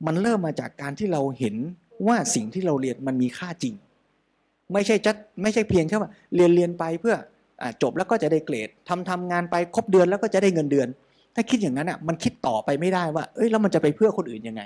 [0.05, 1.55] มันเริ่มมาจากการที่เราเห็น
[2.07, 3.73] ว่าสิ่งที่เราเรียนมันมีค่าจริง
[4.73, 7.15] ไม่ใช่จัดไม่ใช่เพียงแค่ว่าเรียนเรียนไปเพื่อ
[7.81, 10.87] จบแล้วก็จะได้เกรดทำทำงานไปครบเดือนแล้วก็จะได้เงินเดือน
[11.35, 14.61] ถ้าคิดอย่างนั้นอะมันคิดต่อไปไม่ได้ว่า เอ้ยแล้วมันจะไปเพื่อคนอื่นยังไง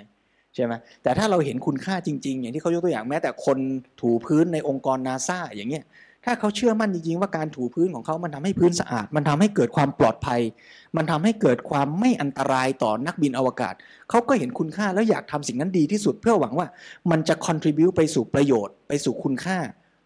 [0.55, 3.57] ใช่ไหมแต่ถ้าเราเห็นคุณค่าจริง ๆ อย่างที่เขายกตัวอย่างแม้แต่คน
[4.01, 5.83] ถูพื้นในองค์กรนาซาอย่างเงี้ย
[6.25, 10.41] ถ้าเขาเชื่อมั่นจริงๆว่าการถูพื้นของเขามันทำให้พื้นสะอาด มันทำให้เกิดความปลอดภัย
[10.97, 13.73] มันทำให้เกิดความไม่อันตรายต่อนักบินอวกาศ
[14.09, 16.67] เขาก็เห็นคุณค่าแล้วอยากทำสิ่งนั้นดีที่สุดเพื่อหวังว่า
[17.11, 19.57] มันจะ contribu ไปสู่ประโยชน์ ไปสู่คุณค่า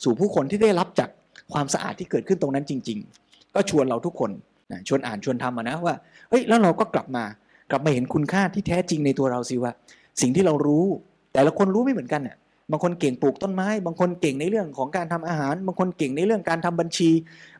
[0.03, 1.10] สู่ผู้คนที่ได้รับจาก
[1.53, 4.32] ความสะอาดที่เกิดขึ้นตรงนั้นจริง ๆ ก็ชวนเราทุกคน
[4.71, 5.95] นะชวนอ่านชวนทำนะว่า
[6.30, 7.23] เฮ้ยแล้วเราก็กลับมา
[7.71, 9.71] กลับมาเห็นคุณค่าที่แท้จริงในตัวเราสิว่า
[10.21, 10.86] สิ่งที่เรารู้
[11.34, 12.38] แต่ละคนรู้ไม่เหมือนกันเนี่ย
[12.71, 17.10] บางคนเก่งปลูกต้นไม้ บางคนเก่งในเรื่องของการทำอาหาร บางคนเก่งในเรื่องการทำบัญชี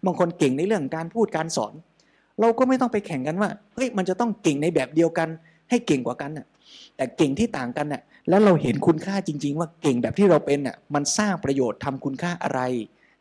[0.06, 1.74] บางคนเก่งในเรื่องการพูดการสอน
[2.42, 5.30] เราก็ไม่ต้องไปแข่งกันว่าเฮ้ยมันจะต้องเก่งในแบบเดียวกัน
[5.70, 6.46] ให้เก่งกว่ากันน่ะ
[6.96, 12.60] แต่เก่งที่ต่างกันน่ะแล้วเราเห็นคุณค่าจริง ๆ ว่าเก่งแบบที่เราเป็นน่ะมันสร้างประโยชน์ทำคุณค่าอะไร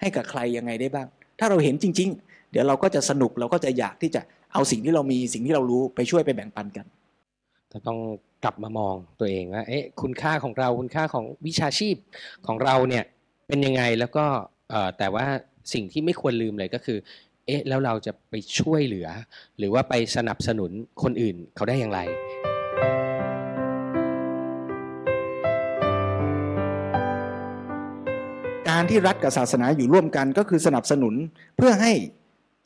[0.01, 1.07] ให้กับใครยังไงได้บ้าง
[1.38, 4.20] ถ้าเราเห็นจริง ๆ เดี๋ยวเราก็จะสนุกเราก็จะอยากที่จะ
[4.53, 6.87] เอาสิ่งที่เรามีสิ่งที่เรารู้ไปช่วยไปแบ่งปันกัน
[7.77, 8.01] จะต้อง
[8.45, 11.97] กลับมามองตัวเองว่าเอ๊ะคุณค่าของเราคุณค่าของวิชาชีพ
[12.47, 13.05] ของเราเนี่ย
[13.49, 14.25] เป็นยังไงแล้วก็
[14.99, 15.27] แต่ว่า
[15.73, 16.99] สิ่งที่ไม่ควรลืมเลยก็คือ
[17.47, 19.09] เอ๊ะแล้วเราจะไปช่วยเหลือ
[19.59, 20.71] หรือว่าไปสนับสนุน
[21.03, 22.01] คนอื่นเขาได้อย่างไร
[28.69, 31.15] การที่รัฐกับศาสนาอยู่ร่วมกันก็คือสนับสนุน
[31.57, 31.93] เพื่อให้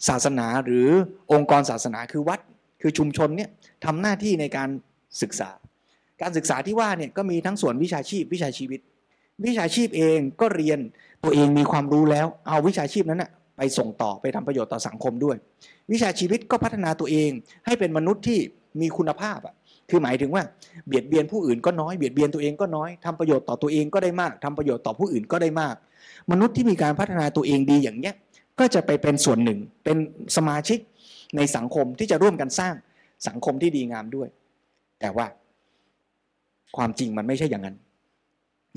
[0.09, 0.89] ศาสนาหรือ
[1.33, 2.41] องค์กรศาสนาคือวัด
[2.83, 3.51] คือชุมชนเนี่ย
[3.85, 4.69] ทำหน้าที่ในการ
[5.23, 5.51] ศึกษา
[6.23, 8.81] การศึกษาที่ว่าเนี่ยก็มีทั้งส่วนวิชาชีพวิชาชีวิต
[9.47, 10.79] วิชาชีพเองก็เรียน
[11.25, 15.37] ตัวเองมีความรู้แล้ว เอาวิชาชีพนั้นนะไปส่งต่อไปทำประโยชน์ต่อสังคมด้วย
[15.93, 17.31] วิชาชีวิตก็พัฒนาตัวเอง
[17.67, 18.39] ให้เป็นมนุษย์ที่
[18.81, 19.55] มีคุณภาพอะ
[19.91, 20.43] คือหมายถึงว่า
[20.87, 25.75] เบียดเบียนผู้อื่นก็น้อยเบียดเบียนตัวเองก็น้อยทำประโยชน์ต่อตัวเองก็ได้มากทำประโยชน์ต่อผู้อื่นก็ได้มาก
[26.31, 28.15] มนุษย์ที่มีการพัฒนาตัวเองดีอย่างเนี้ย
[28.59, 29.97] ก็จะไปเป็นส่วนหนึ่งเป็น
[30.37, 30.79] สมาชิก
[31.37, 32.75] ในสังคมที่จะร่วมกันสร้าง
[33.29, 34.29] สังคมที่ดีงามด้วย
[35.01, 35.27] แต่ว่า
[36.77, 37.77] ความจริงมันไม่ใช่อย่างนั้น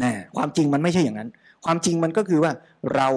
[0.04, 1.30] นะความจริงมันไม่ใช่อย่างนั้น
[1.66, 2.52] ความจริงมันก็คือว่า
[2.96, 3.10] เรา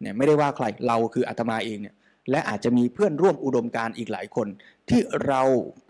[0.00, 1.94] เนี่ยไม่ได้ว่าใครเราคืออาตมาเองเนี่ย
[2.30, 4.48] และอาจจะมีเพื่อนร่วมอุดมการอีกหลายคน
[4.88, 5.42] ที่เรา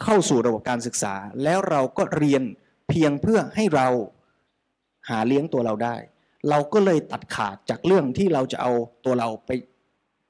[0.03, 2.42] เข้าสู่ระบบการศึกษา แล้วเราก็เรียน
[2.88, 3.88] เพียงเพื่อให้เรา
[5.09, 5.96] หาเลี้ยงตัวเราได้
[6.51, 8.72] เราก็เลยตัดขาดจากเรื่องที่เราจะเอา
[9.05, 9.51] ตัวเราไป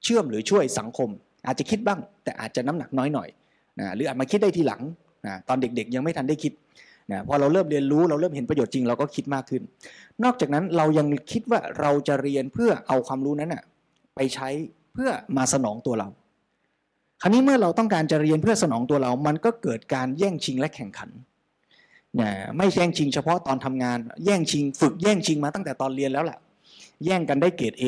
[0.03, 1.09] เชื่อมหรือช่วยสังคม
[1.47, 3.29] อาจจะคิดบ้าง แต่อาจจะน้ำหนักน้อยหน่อย
[3.79, 4.83] นะหรืออาจมาคิดได้ทีหลัง
[5.27, 6.53] นะตอนเด็กๆ ยังไม่ทันได้คิด
[7.13, 9.63] นะพอเราเริ่มเรียนรู้เราเริ่มเห็นประโยชน์จริงเราก็คิดมากขึ้น
[10.25, 13.63] นอกจากนั้นเรายังคิดว่าเราจะเรียนเพื่อเอาความรู้นั้นนะ
[14.15, 14.49] ไปใช้
[14.95, 16.09] เพื่อมาสนองตัวเรา
[17.23, 21.11] คราวนี้เมื่อเราต้องการจะเรียนเพื่อสนองตัวเรา มันก็เกิดการแย่งชิงและแข่งขัน
[22.21, 26.39] นะไม่แย่งชิงเฉพาะตอนทำงาน แย่งชิง ฝึกแย่งชิงมาตั้งแต่ตอนเรียนแล้วแหละ
[27.05, 27.85] แย่งกันได้เกรด A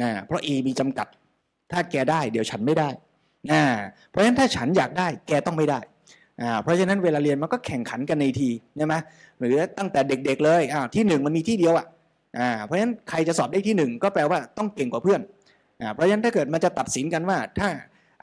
[0.00, 1.06] นะเพราะ A มีจำกัด
[1.72, 2.88] ถ้าแกได้ เดี๋ยวฉันไม่ได้
[3.50, 3.62] นะ
[4.08, 5.80] เพราะฉะนั้นถ้าฉันอยากได้ แกต้องไม่ได้
[6.42, 8.94] อ่าเพราะฉะนั้นเวลาเรียนมันก็แข่งขันกันในทีใช่ไหม
[9.38, 11.86] หรือตั้งแต่เด็กๆเลยอ่าที่หนึ่งมันมีที่เดียวอะ
[12.38, 15.20] อ่าเพราะฉะนั้นใครจะสอบได้ที่หนึ่งก็แปลว่าต้องเก่งกว่าเพื่อน
[15.82, 17.68] อ่าเพราะฉะนั้นถ้าเกิดมันจะตัดสินกันว่า ถ้า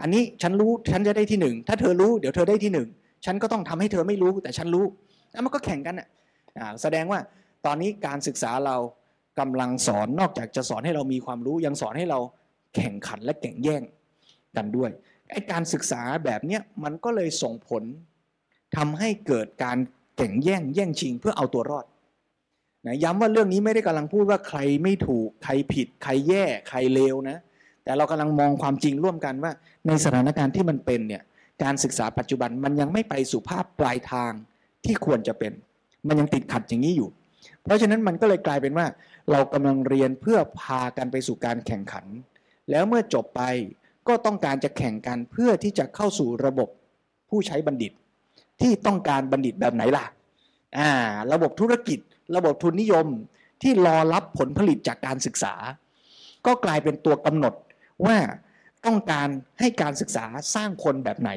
[0.01, 2.87] อันนี้ฉันรู้ฉันจะได้ที่หนึ่งถ้าเธอรู้เดี๋ยวเธอได้ที่หนึ่ง
[3.25, 4.85] ฉันก็ต้องทำให้เธอไม่รู้แต่ฉันรู้
[5.31, 5.95] แล้วมันก็แข่งกัน
[6.59, 7.19] อ่าแสดงว่า
[7.65, 8.75] ตอนนี้การศึกษาเรา
[9.39, 12.19] กำลังสอนนอกจากจะสอนให้เรามีความรู้ยังสอนให้เรา
[12.75, 13.81] แข่งขันและแข่งแย่ง
[14.57, 14.89] กันด้วย
[15.31, 17.83] ไอการศึกษาแบบเนี้ยมันก็เลยส่งผล
[18.75, 19.77] ทำให้เกิดการ
[20.17, 21.85] แข่งแย่งแย่งชิงเพื่อเอาตัวรอด
[22.87, 27.37] นะย้ำว่าเรื่องนี้ไม่ได้กำลังพูดว่าใครไม่ถูกใครผิด ใครแย่ใครเลวนะ
[27.83, 29.51] แต่เรากำลังมองความจริงร่วมกันว่า
[29.87, 31.23] ในสถานการณ์ที่มันเป็นเนี่ย
[31.63, 34.31] การศึกษาปัจจุบันมันยังไม่ไปสู่ภาพปลายทาง
[34.85, 35.53] ที่ควรจะเป็น
[36.07, 37.09] มันยังติดขัดอย่างนี้อยู่
[37.63, 38.87] เพราะฉะนั้นมันก็เลยกลายเป็นว่า
[39.31, 42.05] เรากำลังเรียนเพื่อพากันไปสู่การแข่งขัน
[42.71, 43.41] แล้วเมื่อจบไป
[44.07, 46.69] ก็ต้องการจะแข่งกันเพื่อที่จะเข้าสู่ระบบ
[47.29, 47.91] ผู้ใช้บัณฑิต
[48.61, 50.05] ที่ต้องการบัณฑิตแบบไหนล่ะ
[50.77, 50.89] อ่า
[51.33, 51.99] ระบบธุรกิจ
[52.35, 53.07] ระบบทุนนิยม
[53.61, 55.53] ที่รอรับผลผลิตจากการศึกษา
[56.45, 57.53] ก็กลายเป็นตัวกำหนด
[58.05, 58.17] ว่า
[58.85, 59.27] ต้องการ
[59.59, 61.31] ให้การศึกษาสร้างคนแบบไหน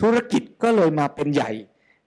[0.00, 1.50] ธุรกิจก็เลยมาเป็นใหญ่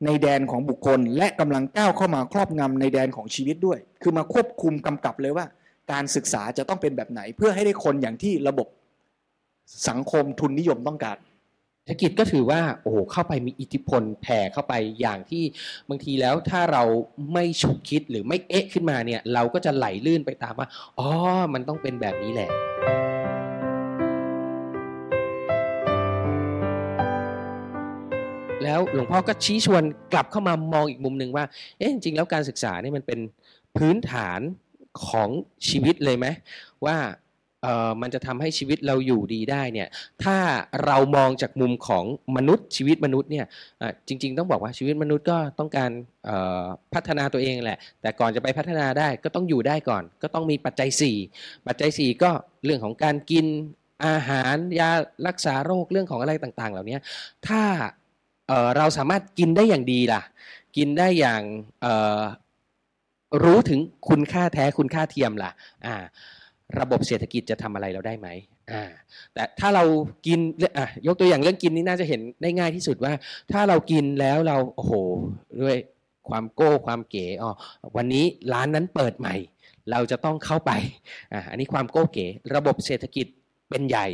[0.05, 5.45] ในแดนของบุคคล และกำลังก้าวเข้ามาครอบงำในแดนของชีวิตด้วย คือมาควบคุมกำกับเลยว่า
[5.91, 8.67] การศึกษาจะต้องเป็นแบบไหน เพื่อให้ได้คนอย่างที่ระบบ
[9.89, 11.17] สังคมทุนนิยมต้องการ
[11.83, 15.43] เศรษฐกิจก็ถือว่าโอ้โหเข้าไปมีอิทธิพลแผ่เข้าไปอย่างที่
[15.89, 16.83] บางทีแล้วถ้าเรา
[17.33, 20.67] ไม่ฉุกคิดหรือไม่เอ๊ะขึ้นมาเนี่ยเราก็จะไหลลื่นไปตามว่า
[20.99, 21.07] อ๋อ
[21.53, 22.49] มันต้องเป็นแบบนี้แหละ
[28.63, 31.45] แล้วหลวงพ่อก็ชี้ชวนกลับเข้ามามองอีกมุมหนึ่งว่า
[31.77, 33.19] เอ๊ะจริงๆแล้วการศึกษาเนี่ยมันเป็น
[33.77, 34.39] พื้นฐาน
[35.07, 35.29] ของ
[35.67, 36.27] ชีวิตเลยไหม
[36.85, 36.97] ว่า
[38.01, 39.87] มันจะทำให้ชีวิตเราอยู่ดีได้เนี่ย
[40.23, 40.37] ถ้า
[40.85, 42.05] เรามองจากมุมของ
[42.37, 43.45] มนุษย์ชีวิตมนุษย์เนี่ย
[44.07, 45.91] จริง ๆ ต้องบอกว่าชีวิตมนุษย์ก็ต้องการ
[46.93, 50.89] พัฒนาตัวเองแหละ แต่ก่อนจะไปพัฒนาได้ก็ต้องอยู่ได้ก่อน ก็ต้องมีปัจจัย
[51.27, 52.31] 4 ปัจจัย 4 ก็
[52.65, 53.45] เรื่องของการกิน
[54.05, 54.91] อาหารยา
[55.27, 56.97] รักษาโรคเรื่องของอะไรต่างๆ เหล่านี้
[57.47, 57.61] ถ้า
[58.47, 60.21] เเราสามารถกินได้อย่างดีล่ะ
[60.77, 61.41] กินได้อย่าง
[63.43, 65.51] รู้ถึงคุณค่าแท้คุณค่าเทียมล่ะ
[65.85, 65.95] อ่า
[66.79, 68.27] ระบบเศรษฐกิจจะทำอะไรเราได้ไหม
[68.71, 68.83] อ่า
[69.33, 69.83] แต่ถ้าเรา
[70.27, 70.39] กิน
[70.77, 73.13] อะยกตัวอย่างเรื่องกินนี่น่าจะเห็นได้ง่ายที่สุดว่า
[73.51, 74.93] ถ้าเรากินแล้วเราโอ้โห
[75.61, 75.77] ด้วย
[76.29, 77.51] ความโก้ความเก๋อ๋อ
[77.95, 79.35] วันนี้ร้านนั้นเปิดใหม่
[79.91, 80.71] เราจะต้องเข้าไป
[81.33, 83.27] อ่าอันนี้ความโก้เก๋ระบบเศรษฐกิจ
[83.69, 84.07] เป็นใหญ่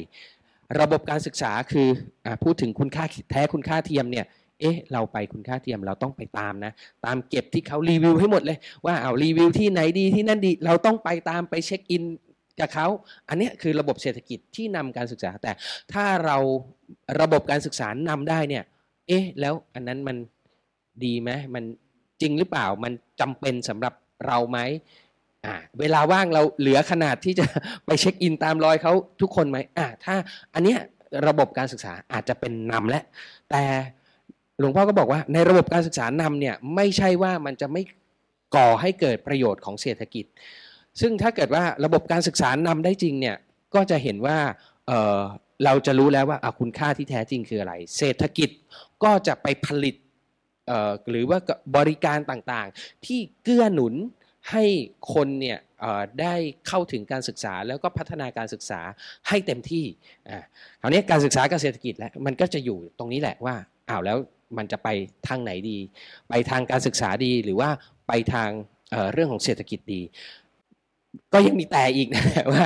[0.80, 1.88] ระบบการศึกษาคือ
[2.26, 4.26] อ่าพูดถึงคุณค่าแท้คุณค่าเทียมเนี่ย
[4.62, 6.72] เอ๊ะเราไปคุณค่าเทียมเราต้องไปตามนะ
[7.06, 12.04] ตามเก็บที่เขารีวิวให้หมดเลย ว่าเอารีวิวที่ไหนดีที่นั่นดี เราต้องไปตามไปเช็คอิน
[12.60, 12.88] กับเขา
[13.30, 15.52] อันนี้คือระบบเศรษฐกิจที่นำการศึกษา แต่
[15.94, 16.38] ถ้าเรา
[17.22, 18.64] ระบบการศึกษานำได้เนี่ย
[19.08, 20.18] เอ๊ะ แล้วอันนั้นมัน
[21.04, 21.64] ดีไหมมัน
[22.22, 23.94] จริงหรือเปล่ามันจำเป็นสำหรับ
[24.28, 24.60] เราไหม
[25.46, 27.46] อ่าเวลาว่างเราเหลือขนาดที่จะ
[27.86, 30.16] ไปเช็คอินตามรอยเขาทุกคนไหมอ่าถ้า
[30.54, 30.80] อันเนี้ย
[31.28, 33.04] ระบบการศึกษาอาจจะเป็นนำแล้ว
[33.50, 33.64] แต่
[34.60, 37.82] หลวงพ่อก็บอกว่าในระบบการศึกษานำเนี่ยไม่ใช่ว่ามันจะไม่
[38.56, 40.26] ก่อให้เกิดประโยชน์ของเศรษฐกิจ
[41.02, 43.38] ซึ่งถ้าเกิดว่าระบบการศึกษานำได้จริงเนี่ย
[43.76, 44.38] ก็จะเห็นว่า
[44.88, 48.50] เเราจะรู้แล้วว่าคุณค่าที่แท้จริงคืออะไร เศรษฐกิจ
[49.04, 49.96] ก็จะไปผลิต
[51.10, 51.40] หรือว่า
[51.78, 53.94] บริการต่างๆ ที่เกื้อหนุน
[54.52, 54.64] ให้
[55.14, 55.60] คนเนี่ย
[56.22, 56.36] ได้
[56.68, 58.82] เข้าถึงการศึกษาแล้วก็พัฒนาการศึกษา
[59.28, 59.86] ให้เต็มที่
[60.82, 63.56] คราวนี้การศึกษากับเศรษฐกิจแล้วมันก็จะอยู่ตรงนี้แหละว่า
[63.90, 64.18] อ้าวแล้ว
[64.58, 64.88] มันจะไป
[65.28, 65.78] ทางไหนดี
[66.30, 67.70] ไปทางการศึกษาดีหรือว่า
[68.08, 68.50] ไปทาง
[68.92, 70.02] เเรื่องของเศรษฐกิจดี
[71.34, 72.64] ก็ยังมีแต่อีกนะว่า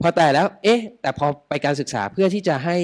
[0.00, 2.76] พอแต่แล้ว เอ๊ะ แต่พอไปการศึกษาเพื่อที่จะให้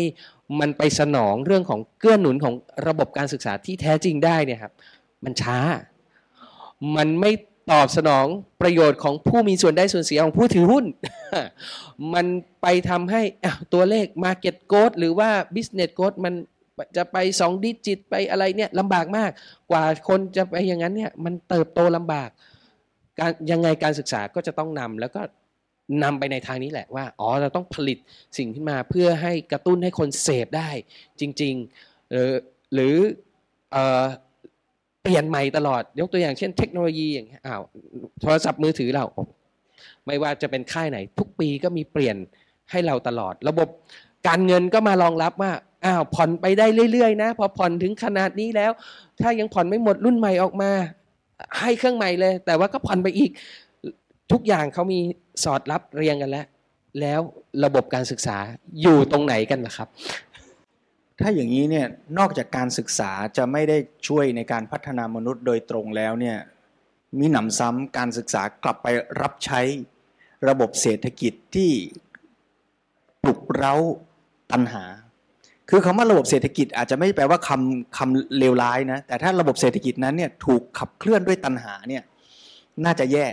[0.61, 2.55] มันไปสนองเรื่องของเกื้อหนุนของ
[2.89, 4.73] ระบบการศึกษาที่แท้จริงได้เนี่ยครับ
[5.25, 5.59] มันช้า
[6.97, 7.31] มันไม่
[7.71, 8.27] ตอบสนอง
[8.61, 10.85] ประโยชน์ของผู้มีส่วนได้ส่วนเสียของผู้ถือหุ้น
[12.15, 12.27] มัน
[12.63, 13.23] ไปทำให้
[13.73, 16.35] ตัวเลข Market g r o w t หรือว่า Business g r o w t มัน
[16.97, 19.31] จะไปสองดิจิตไปอะไรเนี่ยลำบากมาก
[19.71, 22.31] กว่าคนจะไปอย่างนั้นเนี่ยมันเติบโตลำบาก
[23.21, 25.21] การยังไงการศึกษาก็จะต้องนำแล้วก็
[26.03, 27.99] นำไปในทางนี้แหละว่าอ๋อเราต้องผลิต
[28.37, 30.71] สิ่งขึ้นมาเพื่อให้กระตุ้นให้คนเสพได้
[31.21, 32.33] จริงๆหรือ
[32.75, 32.97] หรือ
[35.03, 37.63] เปลี่ยนใหม่ตลอดยกตัวอย่างเช่นเทคโนโลยีอย่างอ้าว
[38.21, 39.07] โทรศัพท์มือถือเรา
[40.07, 42.17] ไม่ว่าจะเป็นค่ายไหน ทุกปีก็มีเปลี่ยน
[42.71, 43.69] ให้เราตลอด ระบบ
[44.29, 45.53] การเงินก็มารองรับว่า
[45.85, 48.73] อ้าวผ่อนไปได้เรื่อยๆนะพอผ่อนถึงขนาดนี้แล้ว
[49.21, 50.71] ถ้ายังผ่อนไม่หมดรุ่นใหม่ออกมา
[51.61, 53.31] ให้เครื่องใหม่เลย แต่ว่าก็ผ่อนไปอีก
[54.33, 55.01] ทุกอย่างเขามี
[55.45, 56.47] สอดรับเรียงกันแล้ว
[57.01, 57.21] แล้ว
[57.65, 58.37] ระบบการศึกษา
[58.81, 59.89] อยู่ตรงไหนกันล่ะครับ
[61.21, 61.87] ถ้าอย่างนี้เนี่ย
[62.19, 63.77] นอกจากการศึกษาจะไม่ได้
[64.09, 66.37] ช่วยในการพัฒนามนุษย์โดยตรงแล้วเนี่ย
[67.19, 68.87] มีหนำซ้ำการศึกษากลับไป
[69.21, 69.61] รับใช้
[70.49, 71.71] ระบบเศรษฐกิจที่
[73.23, 73.75] ปลุกเร้า
[74.53, 74.85] ตัณหา
[75.71, 82.03] คือคำว่าระบบเศรษฐกิจอาจจะไม่แปลว่าคำคำเลวร้ายนะ แต่ถ้าระบบเศรษฐกิจนั้นเนี่ยถูกขับเคลื่อนด้วยตัณหาเนี่ย
[82.85, 83.27] น่าจะแย่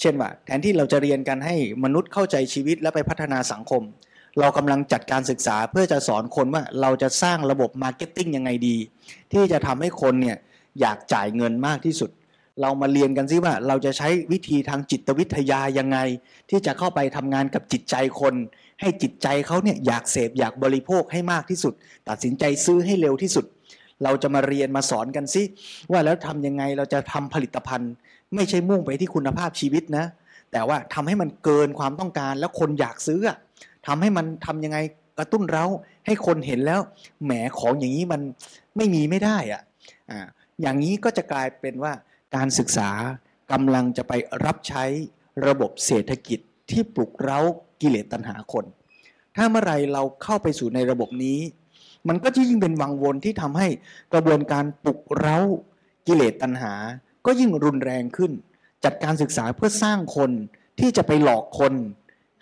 [0.00, 3.82] เช่นว่า แทนที่เราจะเรียนกันให้มนุษย์เข้าใจชีวิตและไปพัฒนาสังคม
[4.40, 8.76] เรากำลังจัดการศึกษาเพื่อจะสอนคนว่าเราจะสร้างระบบ marketing ยังไงดี
[9.32, 10.36] ที่จะทำให้คนเนี่ย
[10.80, 12.10] อยากจ่ายเงินมากที่สุด
[12.60, 15.98] เรามาเรียนกันซิว่าเราจะใช้วิธีทางจิตวิทยายังไง
[16.50, 18.34] ที่จะเข้าไปทำงานกับจิตใจคน
[18.82, 21.74] ให้จิตใจเขาเนี่ยอยากเสพอยากบริโภคให้มากที่สุด
[22.08, 23.44] ตัดสินใจซื้อให้เร็วที่สุด
[24.04, 25.42] เราจะมาเรียนมาสอนกันซิ
[25.90, 27.92] ว่าแล้วทำยังไงเราจะทำผลิตภัณฑ์
[28.34, 30.04] ไม่ใช่มุ่งไปที่คุณภาพชีวิตนะ
[30.52, 33.20] แต่ว่าทำให้มันเกินความต้องการแล้วคนอยากซื้อ
[33.86, 34.78] ทำให้มันทำยังไง
[35.18, 35.64] กระตุ้นเรา
[36.06, 36.80] ให้คนเห็นแล้ว
[37.24, 38.20] แหมของอย่างนี้มัน
[38.76, 39.62] ไม่มีไม่ได้อะ
[40.10, 40.26] อ่า
[40.60, 41.92] อย่างนี้ก็จะกลายเป็นว่า
[42.36, 42.90] การศึกษา
[43.52, 44.12] กำลังจะไป
[44.44, 44.84] รับใช้
[45.46, 46.40] ระบบเศรษฐกิจ
[46.72, 47.38] ที่ปลุกเร้า
[47.80, 48.64] กิเลสตัณหาคน
[49.36, 51.38] ถ้าเมื่อไรเราเข้าไปสู่ในระบบนี้
[52.08, 53.68] มันก็ยิ่งเป็นวังวนที่ทำให้
[54.12, 55.38] กระบวนการปลุกเร้า
[56.06, 56.72] กิเลสตัณหา
[57.26, 58.32] ก็ยิ่งรุนแรงขึ้น
[58.84, 60.30] จัดการศึกษาเพื่อสร้างคน
[60.80, 61.72] ที่จะไปหลอกคน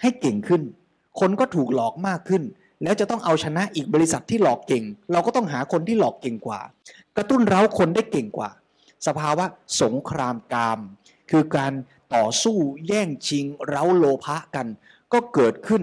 [0.01, 0.63] ให้เก่งขึ้น
[1.21, 2.43] คนก็ถูกหลอกมากขึ้น
[2.83, 6.61] แล้วจะต้องเอาชนะอีกบริษัทที่หลอกเก่ง เราก็ต้องหาคนที่หลอกเก่งกว่า
[7.17, 8.51] กระตุ้นเร้าคนได้เก่งกว่า
[9.07, 9.45] สภาวะ
[9.83, 10.81] สงครามกาม
[11.31, 11.73] คือการ
[12.15, 12.57] ต่อสู้
[12.89, 14.67] แย่งชิง เร้าโลภะกัน
[15.13, 15.83] ก็เกิดขึ้น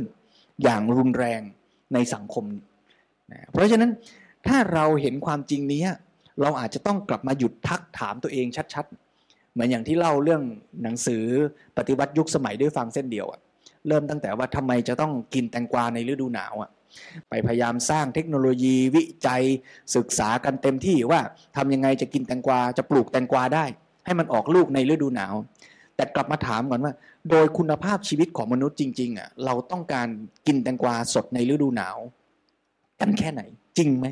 [0.64, 1.42] อย่างรุนแรง
[1.94, 2.46] ในสังคม
[3.32, 3.92] นะเพราะฉะนั้น
[4.48, 5.84] ถ้าเราเห็นความจริงนี้
[6.42, 10.42] เราอาจจะต้องกลับมาหยุดทักถามตัวเองชัดๆ เหมือนอย่างที่เล่าเรื่อง
[10.84, 11.24] หนังสือ
[11.78, 13.26] ปฏิวัติยุคสมัยด้วยฟังเส้นเดียว
[13.88, 16.70] เริ่มตั้งแต่ว่าทำไมจะต้องกินแตงกวาในฤดูหนาวอะ
[17.30, 19.44] ไปพยายามสร้างเทคโนโลยีวิจัย
[19.96, 21.20] ศึกษากันเต็มที่ว่า
[21.56, 23.66] ทำยังไงจะกินแตงกวาจะปลูกแตงกวาได้
[24.06, 25.34] ให้มันออกลูกในฤดูหนาว
[25.98, 26.94] แต่กลับมาถามก่อนว่า
[27.30, 30.08] โดยคุณภาพชีวิตของมนุษย์จริงๆอะเราต้องการ
[30.48, 31.98] กินแตงกวาสดในฤดูหนาว
[33.02, 33.42] กันแค่ไหน
[33.78, 34.08] จริงไหม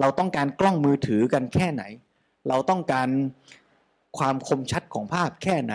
[0.00, 1.82] เราต้องการกล้องมือถือกันแค่ไหน
[2.48, 3.08] เราต้องการ
[4.18, 5.74] ความคมชัดของภาพแค่ไหน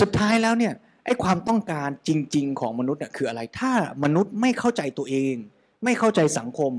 [0.00, 0.74] สุดท้ายแล้วเนี่ย
[1.04, 3.72] ไอ้ความต้องการจริง ๆ ของมนุษย์เนี่ยคืออะไร ถ้า
[4.04, 5.34] มนุษย์ไม่เข้าใจตัวเอง
[5.84, 6.72] ไม่เข้าใจสังคม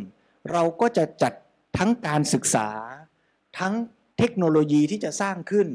[0.51, 1.33] เราก็จะจัด
[1.77, 2.69] ทั้งการศึกษา
[3.59, 3.73] ทั้ง
[4.17, 5.67] เทคโนโลยีที่จะสร้างขึ้น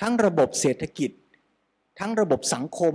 [0.00, 1.10] ทั้งระบบเศรษฐกิจ
[1.98, 2.94] ทั้งระบบสังคม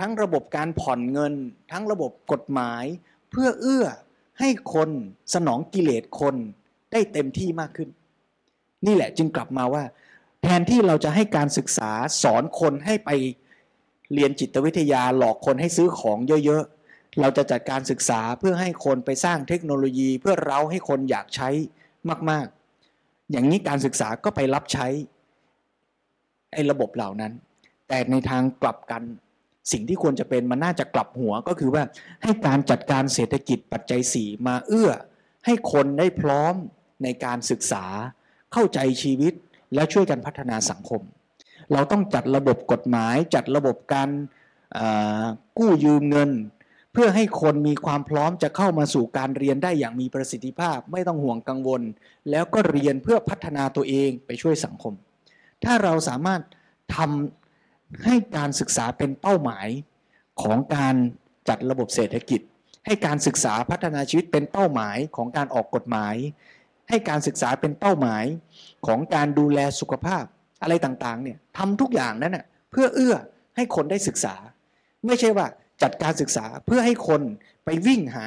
[0.00, 1.34] ทั้งระบบการผ่อนเงิน
[1.72, 2.84] ทั้งระบบกฎหมาย
[3.30, 3.86] เพื่อเอื้อ
[4.40, 4.90] ให้คน
[5.34, 6.34] สนองกิเลสคน
[6.92, 7.88] ได้เต็มที่มากขึ้น
[8.86, 9.84] นี่แหละจึงกลับมาว่า
[10.42, 11.90] แทนที่เราจะให้การศึกษา
[12.22, 13.10] สอนคนให้ไป
[14.14, 21.48] เรียนจิตวิทยาหลอกคนให้ซื้อของเยอะๆ เราจะจัดการศึกษาเพื่อให้คนไปสร้างเทคโนโลยี เพื่อเร้าให้คนอยากใช้
[22.30, 22.46] มาก
[22.88, 24.86] ๆ อย่างนี้การศึกษาก็ไปรับใช้
[26.52, 27.32] ไอ้ระบบเหล่านั้น
[27.90, 29.02] แต่ในทางกลับกัน
[29.72, 31.82] สิ่งที่ควรจะเป็นมันน่าจะกลับหัวก็คือว่า
[32.22, 34.90] ให้การจัดการเศรษฐกิจปัจจัยสี่มาเอื้อ
[35.46, 36.54] ให้คนได้พร้อม
[37.02, 37.84] ในการศึกษา
[38.52, 39.32] เข้าใจชีวิต
[39.74, 41.02] และช่วยกันพัฒนาสังคม
[41.72, 44.10] เราต้องจัดระบบกฎหมาย จัดระบบการ
[45.58, 46.30] กู้ยืมเงิน
[46.92, 51.82] เพื่อให้คนมีความพร้อมจะเข้ามาสู่การเรียนได้อย่างมีประสิทธิภาพ ไม่ต้องห่วงกังวล
[52.30, 54.94] แล้วก็เรียนเพื่อพัฒนาตัวเองไปช่วยสังคม
[55.64, 56.40] ถ้าเราสามารถ
[56.96, 57.39] ทำ
[58.04, 59.68] ให้การศึกษาเป็นเป้าหมาย
[60.42, 60.94] ของการ
[61.48, 62.40] จัดระบบเศรษฐกิจ
[62.86, 66.14] ให้การศึกษาพัฒนาชีวิตเป็นเป้าหมายของการออกกฎหมาย
[66.88, 68.24] ให้การศึกษาเป็นเป้าหมาย
[68.86, 70.24] ของการดูแลสุขภาพ
[70.62, 73.16] อะไรต่างๆเนี่ยทำทุกอย่างนั้นน่ะเพื่อเอื้อ
[73.56, 74.34] ให้คนได้ศึกษา
[75.06, 75.46] ไม่ใช่ว่า
[75.82, 77.22] จัดการศึกษาเพื่อให้คน
[77.64, 78.26] ไปวิ่งหา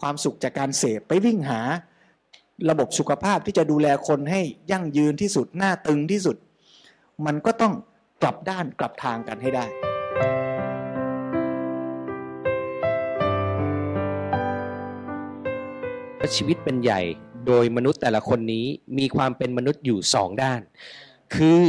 [0.00, 1.60] ความสุขจากการเสพไปวิ่งหา
[2.70, 4.40] ระบบสุขภาพที่จะดูแลคนให้
[4.70, 6.36] ยั่งยืนที่สุดหน้าตึงที่สุด
[7.26, 7.74] มันก็ต้อง
[8.22, 9.64] กลับด้านกลับทางกันให้ได้
[16.36, 17.00] ชีวิตเป็นใหญ่
[17.46, 18.66] โดยมนุษย์แต่ละคนนี้
[18.98, 20.60] มีความเป็นมนุษย์อยู่สองด้าน
[21.36, 21.64] คือ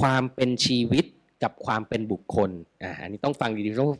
[0.00, 1.04] ความเป็นชีวิต
[1.42, 2.50] กับความเป็นบุคคล
[2.82, 3.90] อ่า อันนี้ต้องฟังดีๆต้อง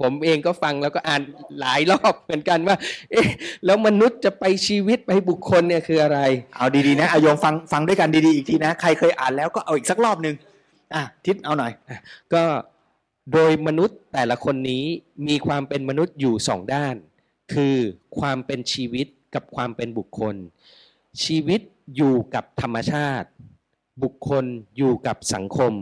[0.00, 1.22] ผมเองก็ฟังแล้วก็อ่าน
[1.60, 2.76] หลายรอบเหมือนกันว่า
[3.10, 3.26] เอ๊ะ
[3.64, 6.20] แล้วมนุษย์จะไปชีวิตไปบุคคลเนี่ยคืออะไร
[6.56, 10.36] เอาดีๆนะอายมฟังฟังด้วยกันดีๆอีกทีนะ ใครเคยอ่านแล้วก็เอาอีกสักรอบหนึ่ง
[10.94, 11.72] อะทิศเอาหน่อย
[12.32, 12.44] ก็
[13.32, 14.84] โดยมนุษย์แต่ละคนนี้
[15.28, 16.94] มีความเป็นมนุษย์อยู่สองด้าน
[17.52, 17.76] คือ
[18.18, 20.34] ความเป็นชีวิตกับความเป็นบุคคล
[21.24, 21.60] ชีวิต
[21.96, 23.28] อยู่กับธรรมชาติ
[24.02, 24.44] บุคคล
[24.76, 25.72] อยู่กับสังคม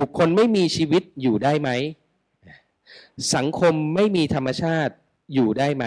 [0.00, 1.70] บุคคลไม่มีชีวิตอยู่ได้ไหม
[3.34, 4.94] สังคมไม่มีธรรมชาติ
[5.34, 5.84] อยู่ได้ไหม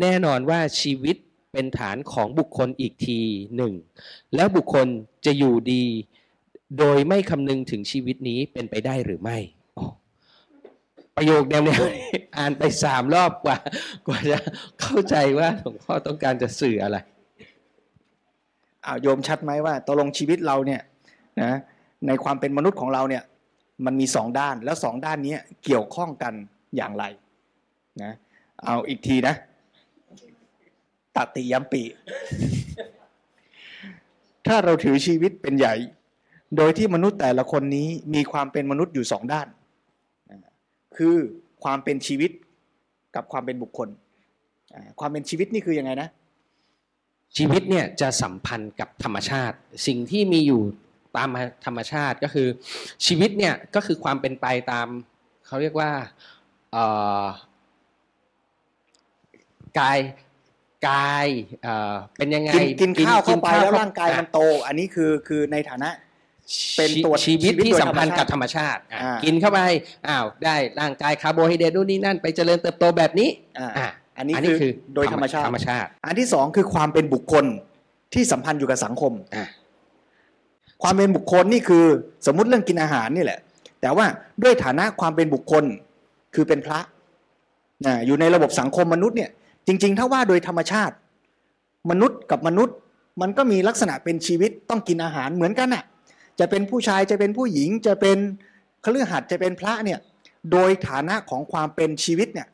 [0.00, 1.16] แน่นอนว่าชีวิต
[1.52, 3.20] เป็นฐานของบุคคลอีกที
[3.56, 3.72] หนึ่ง
[4.34, 4.86] แล้วบุคคล
[5.24, 5.84] จะอยู่ดี
[6.78, 9.38] โดยไม่คำนึงถึงชีวิตนี้เป็นไปได้หรือไม่
[11.16, 11.76] ประโยคแนวนี้
[12.36, 13.56] อ่านไปสามรอบกว่า
[14.06, 14.38] กว่าจะ
[14.80, 16.96] เข้าใจว่าหลวงพ่อต้องการจะสื่ออะไร
[18.86, 20.80] อ้าวโยมชัดไหมว่าตกลงชีวิตเราเนี่ย
[21.42, 21.52] นะ
[22.06, 23.22] ในความเป็นมนุษย์ของเราเนี่ย
[23.84, 26.34] มันมีสองด้านแล้วสองด้านนี้เกี่ยวข้องกัน
[26.76, 27.04] อย่างไร
[28.02, 28.12] นะ
[28.64, 29.34] เอาอีกทีนะ
[31.16, 31.82] ตติยมปี
[34.46, 35.74] ถ้าเราถือชีวิตเป็นใหญ่
[36.56, 39.46] โดยที่มนุษย์แต่ละคนนี้มีความเป็นมนุษย์อยู่สองด้าน
[40.96, 41.16] คือ
[41.64, 42.30] ความเป็นชีวิต
[43.14, 43.88] กับความเป็นบุคคล
[45.00, 46.08] ความเป็นชีวิตนี่คือยังไงนะ
[47.36, 50.62] ชีวิตเนี่ยจะสัมพันธ์กับธรรมชาติ สิ่งที่มีอยู่
[51.16, 51.28] ตาม
[51.66, 52.48] ธรรมชาติก็คือ
[53.06, 54.86] ชีวิตเนี่ยก็คือความเป็นไปตาม
[55.46, 55.90] เขาเรียกว่า
[59.78, 59.98] กาย
[60.88, 61.26] กาย
[62.16, 65.90] เป็นยังไงกินข้าวเข้าไปแล้วร่างกายมันโต อันนี้คือคือในฐานะ
[66.76, 68.80] เป็นตัวชีวิตที่สัมพันธ์กับธรรมชาติ
[69.24, 69.60] กินเข้าไป
[70.08, 73.28] อ้าวได้ร่างกายคาร์โบไฮเดรตนู่นนี่นั่นไปเจริญเติบโตแบบนี้
[74.18, 77.44] อันนี้คือโดยธรรมชาติธรรมชาติ อันที่สองคือความเป็นบุคคล
[78.14, 79.12] ที่สัมพันธ์อยู่กับสังคม
[80.82, 81.84] ความเป็นบุคคลนี่คือ
[82.26, 83.40] สมมุติเรื่องกินอาหารนี่แหละ
[83.80, 84.06] แต่ว่า
[84.42, 85.64] ด้วยฐานะความเป็นบุคคล
[86.34, 86.80] คือเป็นพระ
[88.06, 89.30] อยู่ในระบบสังคมมนุษย์เนี่ย
[89.66, 90.94] จริง ๆ ถ้าว่าโดยธรรมชาติ
[91.90, 92.76] มนุษย์กับมนุษย์
[93.20, 95.84] มันก็มีลักษณะเป็นชีวิตต้องกินอาหารเหมือนกันอะ
[96.40, 98.18] จะเป็นผู้ชายจะเป็นผู้หญิงจะเป็น
[98.84, 99.98] คฤหัสถ์จะเป็นพระเนี่ย
[100.52, 102.48] โดยฐานะของความเป็นชีวิตเนี่ย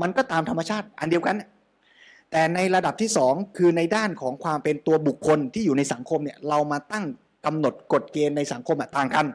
[0.00, 1.36] มันก็ตามธรรมชาติอันเดียวกัน
[2.30, 7.04] แต่ในระดับที่สองคือในด้านของความเป็นตัวบุคคลที่อยู่ในสังคมเนี่ยเรามาตั้ง
[7.46, 9.26] กำหนดกฎเกณฑ์ในสังคมต่างกัน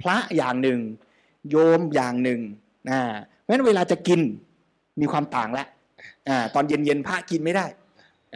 [0.00, 0.78] พระอย่างหนึ่ง
[1.50, 2.40] โยมอย่างหนึ่ง
[2.90, 3.02] อ่า
[3.40, 4.20] เพราะฉะนั้นเวลาจะกิน
[5.00, 5.66] มีความต่างแล้ว
[6.28, 7.66] อ่าตอนเย็นๆพระกินไม่ได้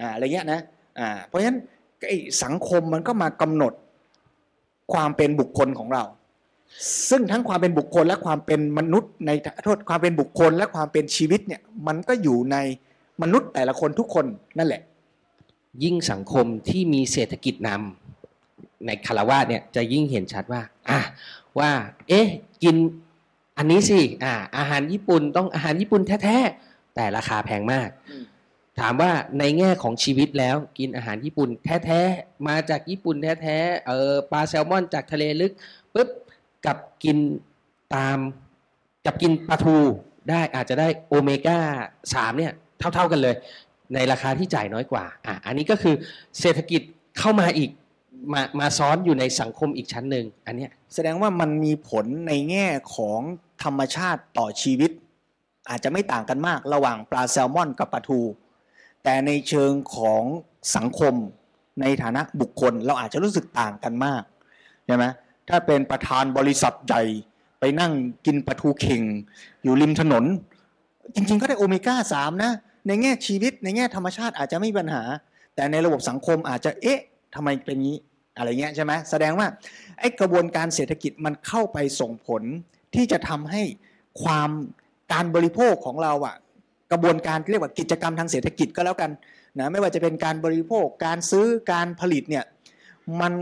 [0.01, 0.61] อ่าอะไรเงี้ยนะ
[0.99, 1.59] อ่าเพราะฉะนั้น
[2.45, 3.73] สังคมมันก็มากำหนด
[4.93, 6.05] ความเป็นบุคคลของเรา
[7.11, 9.31] ซึ่งทั้งความเป็นบุคคลและความเป็นมนุษย์ใน
[9.65, 12.57] โทษความเป็นบุคคลและความเป็นชีวิตเนี่ยมันก็อยู่ใน
[13.23, 14.27] มนุษย์แต่ละคนทุกคน
[14.59, 14.83] นั่นแหละ
[15.85, 21.01] ยิ่งสังคมที่มีเศรษฐกิจนำในคารวะเนี่ยจะยิ่งเห็นชัดว่าอะ
[21.59, 21.71] ว่า
[22.09, 22.27] เอ๊ะ
[22.63, 22.77] กิน
[23.59, 27.89] อันนี้สิอ่าอาหารญี่ปุ่นต้องอาหารญี่ปุ่นแท้ๆแต่ราคาแพงมาก
[28.35, 28.38] ม
[28.81, 31.49] ถามว่าในแง่ของชีวิตแล้วกินอาหารญี่ปุ่น
[31.85, 35.53] แท้ๆ มาจากญี่ปุ่นแท้ๆเออปลาแซลมอนจากทะเลลึก
[35.95, 36.09] ปุ๊บ
[36.67, 37.19] กับกิน
[37.95, 38.19] ตาม
[39.07, 39.77] กับกินปลาทู
[40.31, 41.59] ได้อาจจะได้โอเมก้า
[42.15, 43.35] สามเนี่ยเท่าๆกันเลย
[43.95, 45.95] ในราคาที่จ่ายน้อยกว่าอะอันนี้ก็คือ
[46.41, 46.83] เศรษฐกิจ
[47.19, 47.71] เข้ามาอีก
[48.33, 53.21] มามาซ้อนอยู่ในสังคมอีกชั้นหนึ่งอันเนี้ยแสดงว่ามันมีผลในแง่ของ
[53.63, 54.91] ธรรมชาติต่อชีวิต
[55.71, 58.21] อาจจะไม่ต่างกันมากระหว่างปลาแซลมอนกับปลาทู
[59.09, 60.23] แต่ในเชิงของ
[60.77, 61.15] สังคม
[61.81, 64.23] ในฐานะบุคคล เราอาจจะรู้สึกต่างกันมาก
[64.87, 65.05] ใช่ไหม
[65.49, 67.03] ถ้าเป็นประธานบริษัทใหญ่
[67.61, 67.93] ไปนั่ง
[68.27, 69.03] กินปลาทูเข่ง
[69.63, 70.25] อยู่ริมถนน
[71.15, 72.53] จริงๆ ก็ได้โอเมก้าสามนะ
[72.87, 75.03] ในแง่ชีวิตในแง่ธรรมชาติอาจจะไม่มีปัญหา
[75.55, 77.01] แต่ในระบบสังคมอาจจะเอ๊ะ
[77.35, 77.99] ทำไมเป็นงี้
[78.37, 79.47] อะไรเงี้ยใช่ไหมแสดงว่า
[79.99, 82.43] ไอ้กระบวนการเศรษฐกิจมันเข้าไปส่งผล
[82.95, 83.63] ที่จะทำให้
[84.23, 84.51] ความ
[85.13, 86.37] การบริโภคของเราอะ
[86.93, 89.11] กระบวนการเรียกว่ากิจกรรมทางเศรษฐกิจก็แล้วกัน
[89.59, 92.45] นะไม่ว่าจะเป็นการบริโภคการซื้อการผลิตเนี่ย
[93.21, 93.33] มัน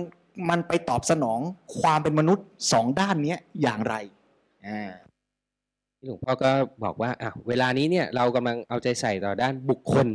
[0.51, 1.41] มันไปตอบสนอง
[1.81, 3.95] ความเป็นมนุษย์สองด้านนี้อย่างไร
[4.67, 4.93] อ่า
[6.05, 6.51] หลวงพ่อก็
[6.85, 10.07] บอกว่าอะเวลานี้เนี่ยเรากำลังเอาใจใส่ต่อด้านบุคคล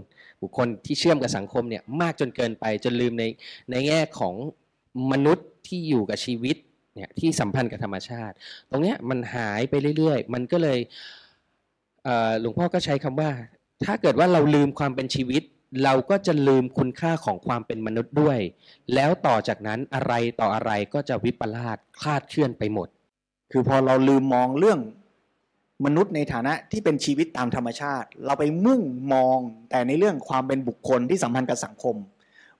[0.41, 3.23] บุคคลที่เชื่อมกับสังคมเนี่ยมากจนเกินไปจนลืมใน
[3.71, 4.35] ในแง่ของ
[5.11, 6.55] มนุษย์ที่อยู่กับชีวิต
[6.95, 8.35] เนี่ยที่สัมพันธ์กับธรรมชาติ
[8.69, 10.79] ตรงเนี้ยมันหายไปเรื่อย ๆ มันก็เลย
[12.39, 13.31] หลวงพ่อก็ใช้คำว่า
[13.85, 15.43] ถ้าเกิดว่าเราลืมความเป็นชีวิต
[15.83, 18.39] เราก็จะลืมคุณค่าของความเป็นมนุษย์ด้วย
[18.93, 22.87] แล้วต่อจากนั้นอะไรต่ออะไรก็จะวิปลาสคลาดเคลื่อนไปหมด
[23.51, 24.79] คือพอเราลืมมองเรื่อง
[25.85, 28.81] มนุษย์ในฐานะที่เป็นชีวิตตามธรรมชาติ เราไปมุ่ง
[29.13, 29.39] มอง
[29.69, 31.95] แต่ในเรื่องความเป็นบุคคลที่สัมพันธ์กับสังคม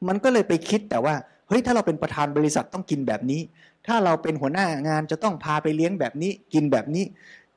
[0.08, 1.16] มันก็เลยไปคิดแต่ว่า
[1.48, 3.42] เฮ้ยถ้าเราเป็นประธานบริษัทต้องกินแบบนี้
[3.88, 7.04] ถ้าเราเป็นหัวหน้างานจะต้องพาไปเลี้ยงแบบนี้ กินแบบนี้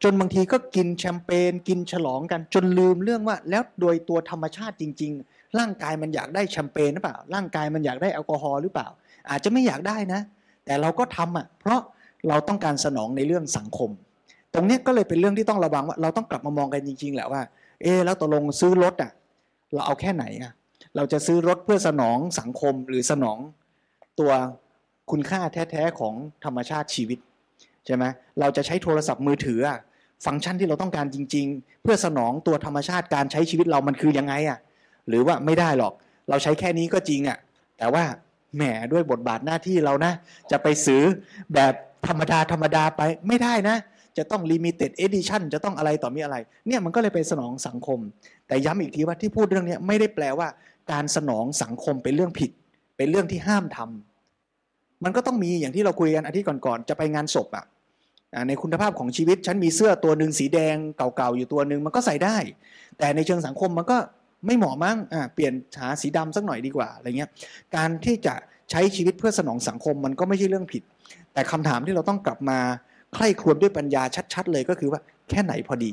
[0.05, 8.89] จนบางทีก็กินแชมเปญกินฉลองกัน จนลืมเรื่องว่า แล้วโดยตัวธรรมชาติจริง ๆ ร่างกายมันอยากได้แชมเปญหรือเปล่า ร่างกายมันอยากได้แอลกอฮอล์หรือเปล่า
[9.31, 10.21] อาจจะไม่อยากได้นะ
[10.65, 11.81] แต่เราก็ทำอะเพราะ
[12.29, 13.91] เราต้องการสนองในเรื่องสังคม
[14.55, 17.43] ตรงนี้ก็เลยเป็นเรื่องที่ต้องระวังว่า เราต้องกลับมามองกันจริง ๆ แหละว่า
[17.83, 19.13] เออแล้วตกลงซื้อรถอะ
[19.73, 20.53] เราเอาแค่ไหนอะ
[20.97, 23.39] เราจะซื้อรถเพื่อสนองสังคมหรือสนอง
[24.21, 24.33] ตัว
[25.11, 27.19] คุณค่าแท้ๆของธรรมชาติชีวิต
[27.87, 28.05] ใช่ไหม
[28.41, 29.79] เราจะใช้โทรศัพท์มือถืออะ
[30.25, 34.59] ฟังก์ชันที่เราต้องการจริง ๆ เพื่อสนองตัวธรรมชาติการใช้ชีวิตเรามันคือยังไงอะ
[35.09, 35.93] หรือว่าไม่ได้หรอก
[36.29, 37.39] เราใช้แค่นี้ก็จริงอะ
[37.79, 38.05] แต่ว่า
[38.57, 38.63] แหม
[38.93, 40.13] ด้วยบทบาทหน้าที่เรานะ
[40.51, 41.03] จะไปซื้อ
[41.55, 41.75] แบบ
[42.09, 43.77] ธรรมดาธรรมดาไปไม่ได้นะ
[44.19, 46.37] จะต้อง limited edition จะต้องอะไรต่อมีอะไร
[46.67, 47.99] เนี่ยมันก็เลยไปสนองสังคม
[48.49, 50.49] แต่ย้ำอีกทีว่าที่พูดเรื่องนี้ไม่ได้แปลว่า
[50.93, 52.51] การสนองสังคมเป็นเรื่องผิด
[52.97, 57.74] เป็นเรื่องที่ห้ามทำมันก็ต้องมีอย่างที่เราคุยกันอาทิตย์ก่อนๆจะไปงานศพอะอ่า
[58.49, 62.37] ในคุณภาพของชีวิตฉันมีเสื้อตัวหนึ่งสีแดงเก่าๆอยู่ตัวหนึ่งมันก็ใส่ได้
[62.99, 63.99] แต่ในเชิงสังคมมันก็
[64.47, 67.31] ไม่เหมาะมั้งอ่าเปลี่ยนหาสีดำสักหน่อยดีกว่าอะไรเงี้ย
[67.77, 68.35] การที่จะ
[68.71, 70.83] ใช้ชีวิตเพื่อสนองสังคมมันก็ไม่ใช่เรื่องผิด
[71.33, 72.59] แต่คำถามที่เราต้องกลับมา
[73.15, 74.03] ใคร่ครวญด้วยปัญญา
[74.35, 75.93] ชัด ๆ เลยก็คือว่าแค่ไหนพอดี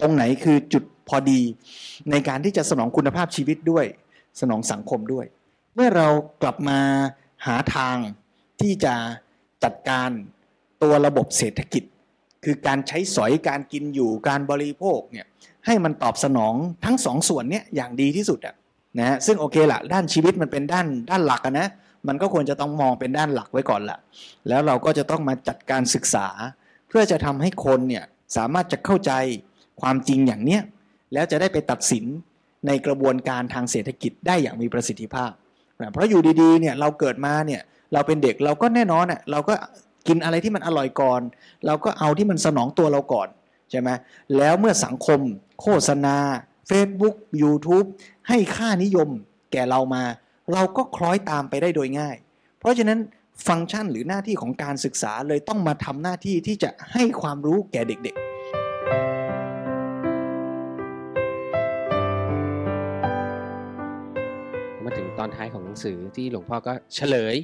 [0.00, 1.40] ตรงไหนคือจุดพอดี
[2.10, 3.84] ในการที่จะสนองคุณภาพชีวิตด้วย
[4.40, 5.26] สนองสังคมด้วย
[5.74, 6.08] เมื่อเรา
[6.42, 6.80] กลับมา
[7.46, 7.96] หาทาง
[8.60, 8.94] ที่จะ
[9.64, 10.10] จัดการ
[10.82, 11.84] ตัวระบบเศรษฐกิจ
[12.44, 15.26] คือการใช้สอยการกินอยู่การบริโภคเนี่ย
[15.66, 16.54] ให้มันตอบสนอง
[16.84, 18.54] ทั้งสองส่วนเนี่ยอย่างดีที่สุดอะ
[18.98, 21.68] นะฮะซึ่งโอเคละด้านชีวิตมันเป็นด้านด้านหลักนะ
[22.08, 23.98] มันก็ควรจะต้องมองเป็นด้านหลักไว้ก่อนละ
[24.48, 26.26] แล้วเราก็จะต้องมาจัดการศึกษา
[26.88, 28.04] เพื่อจะทำให้คนเนี่ย
[28.36, 29.12] สามารถจะเข้าใจ
[29.80, 30.62] ความจริงอย่างเนี้ย
[31.12, 32.04] แล้วจะได้ไปตัดสิน
[32.66, 35.32] ในกระบวนการทางเศรษฐกิจได้อย่างมีประสิทธิภาพ
[35.80, 37.60] นะเพราะอยู่ดีๆเนี่ยเราเกิดมาเนี่ย
[37.92, 39.54] เราเป็นเด็กเราก็แน่นอนอะเราก็
[40.08, 41.20] กินอะไรที่มันอร่อยก่อน
[41.66, 43.28] เราก็เอาที่มันสนองตัวเราก่อน
[43.70, 43.88] ใช่ไหม
[44.36, 45.20] แล้วเมื่อสังคม
[45.60, 46.16] โฆษณา
[46.70, 47.86] Facebook YouTube
[48.28, 49.08] ให้ค่านิยม
[49.52, 50.02] แก่เรามา
[50.52, 52.16] เราก็คล้อยตามไปได้โดยง่าย
[52.58, 52.98] เพราะฉะนั้น
[53.46, 58.16] ฟังก์ชันหรือหน้าที่ของการศึกษาเลยต้องมาทำหน้าที่ที่จะให้ความรู้แก่เด็ก
[64.84, 67.36] มาถึงตอนท้ายของ นังสือที่หลวงพ่อก็เฉลย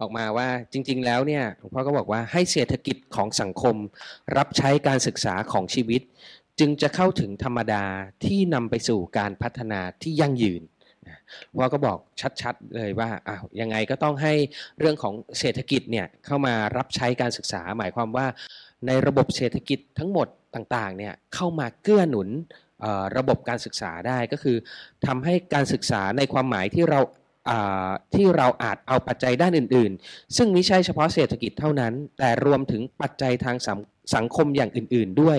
[0.00, 3.76] ออกมาว่าจริง ๆ แล้วเนี่ยหลวงพ่อก็บอกว่าให้เศรษฐกิจของสังคม
[4.36, 6.02] รับใช้การศึกษาของชีวิต
[6.58, 7.84] จึงจะเข้าถึงธรรมดา
[8.24, 10.62] ที่นำไปสู่การพัฒนาที่ยั่งยืน
[11.56, 11.98] พ่อก็บอก
[12.40, 14.34] ชัดๆเลยว่าอ้าวยังไงก็ต้องให้
[14.78, 18.26] เรื่องของเศรษฐกิจเนี่ยเข้ามารับใช้การศึกษา หมายความว่า
[18.86, 22.28] ในระบบเศรษฐกิจทั้งหมดต่างๆเนี่ยเข้ามาเกื้อหนุน
[23.16, 24.56] ระบบการศึกษาได้ก็คือ
[25.06, 27.00] ทำให้การศึกษาในความหมายที่เรา
[28.14, 33.56] ที่เราอาจเอาปัจจัยด้านอื่น ๆ ซึ่งไม่ใช่เฉพาะเศรษฐกิจเท่านั้น แต่รวมถึงปัจจัยทาง
[34.16, 35.38] สังคมอย่างอื่น ๆ ด้วย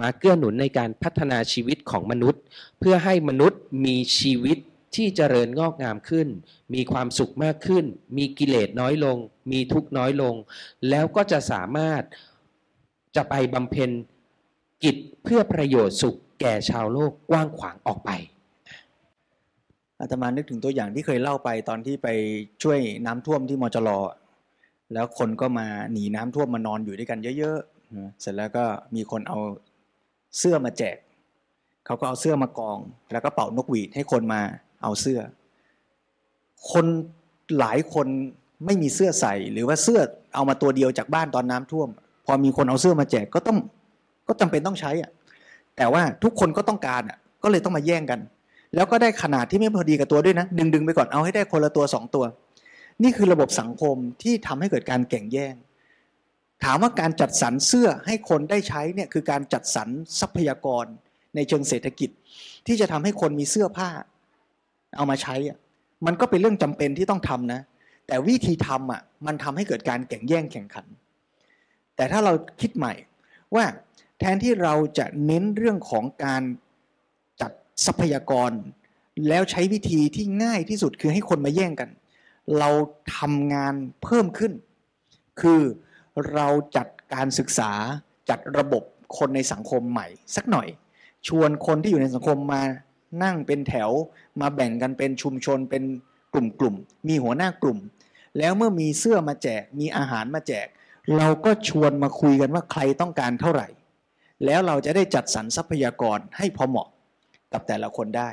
[0.00, 2.40] มาเกื้อหนุนในการพัฒนาชีวิตของมนุษย์
[2.78, 4.58] เพื่อให้มนุษย์มีชีวิต
[4.96, 6.28] ที่เจริญงอกงามขึ้น
[6.74, 7.84] มีความสุขมากขึ้น
[8.16, 9.16] มีกิเลสน้อยลง
[9.52, 10.34] มีทุกน้อยลง
[10.90, 12.02] แล้วก็จะสามารถ
[13.16, 13.90] จะไปบำเพ็ญ
[14.84, 18.10] กิจเพื่อประโยชน์สุขแก่ชาวโลกกว้างขวางออกไป
[20.02, 22.08] อาตมานึกถึงตัวอย่างที่เคยเล่าไปตอนที่ไป
[22.62, 23.90] ช่วยน้ำท่วมที่มจร
[24.92, 29.38] แล้วคนก็มาหนีน้ำท่วมมานอนอยู่ด้วยกันเยอะๆเสร็จแล้วก็มีคนเอา
[30.38, 30.96] เสื้อมาแจก
[31.86, 32.78] เขาก็เอาเสื้อมากอง
[33.12, 34.40] แล้วก็เป่านกหวีดให้คนมา
[34.82, 35.20] เอาเสื้อ
[36.72, 36.86] คน
[37.58, 38.06] หลายคน
[38.66, 40.00] ไม่มีเสื้อใส่ หรือว่าเสื้อ
[40.34, 41.88] เอามาตัวเดียวจากบ้านตอนน้ำท่วม
[42.26, 43.58] พอมีคนเอาเสื้อมาแจกก็ต้อง
[44.28, 45.10] ก็จำเป็นต้องใช้อะ
[45.76, 48.20] แต่ว่าทุกคนก็ต้องการอะก็เลยต้องมาแย่งกัน
[48.74, 52.24] แล้วก็ได้ขนาดที่ไม่พอดีกับตัวด้วยนะ ดึงดึงไปก่อนเอาให้ได้คนละตัวสองตัว
[53.02, 55.54] นี่คือระบบสังคมที่ทำให้เกิดการแข่งแย่ง
[56.64, 59.88] ถามว่าการจัดสรรเสื้อให้คนได้ใช้เนี่ยคือการจัดสรร
[60.20, 60.84] ทรัพยากร
[61.34, 62.10] ในเชิงเศรษฐกิจ
[62.66, 63.88] ที่จะทำให้คนมีเสื้อผ้า
[64.96, 65.36] เอามาใช้
[66.06, 67.60] มันก็เป็นเรื่องจำเป็นที่ต้องทำนะ
[68.06, 70.86] แต่วิธีทำอะมันทำให้เกิดการแข่งแย่งแข่งขัน
[71.96, 72.94] แต่ถ้าเราคิดใหม่
[73.54, 73.64] ว่า
[74.18, 76.42] แทนที่เราจะเน้นเรื่องของการ
[77.86, 78.52] ทรัพยากร
[79.28, 81.90] แล้วใช้วิธีที่ง่ายที่สุดคือให้คนมาแย่งกัน
[82.58, 82.70] เรา
[83.16, 84.52] ทำงานเพิ่มขึ้น
[85.40, 85.60] คือ
[86.32, 87.72] เราจัดการศึกษา
[88.28, 88.82] จัดระบบ
[89.18, 90.06] คนในสังคมใหม่
[90.36, 90.68] สักหน่อย
[91.28, 92.62] ชวนคนที่อยู่ในสังคมมา
[93.22, 93.90] นั่งเป็นแถว
[94.40, 95.82] มาแบ่งกันเป็นชุมชนเป็น
[96.32, 97.78] กลุ่มๆมีหัวหน้ากลุ่ม
[98.38, 100.66] แล้วเมื่อมีเสื้อมาแจก มีอาหารมาแจก
[101.16, 103.68] เราก็ชวนมาคุยกันว่าใครต้องการเท่าไหร่
[104.44, 106.88] แล้วเราจะได้จัดสรรทรัพยากรให้พอเหมาะ
[107.54, 108.28] กับแต่ละคนได้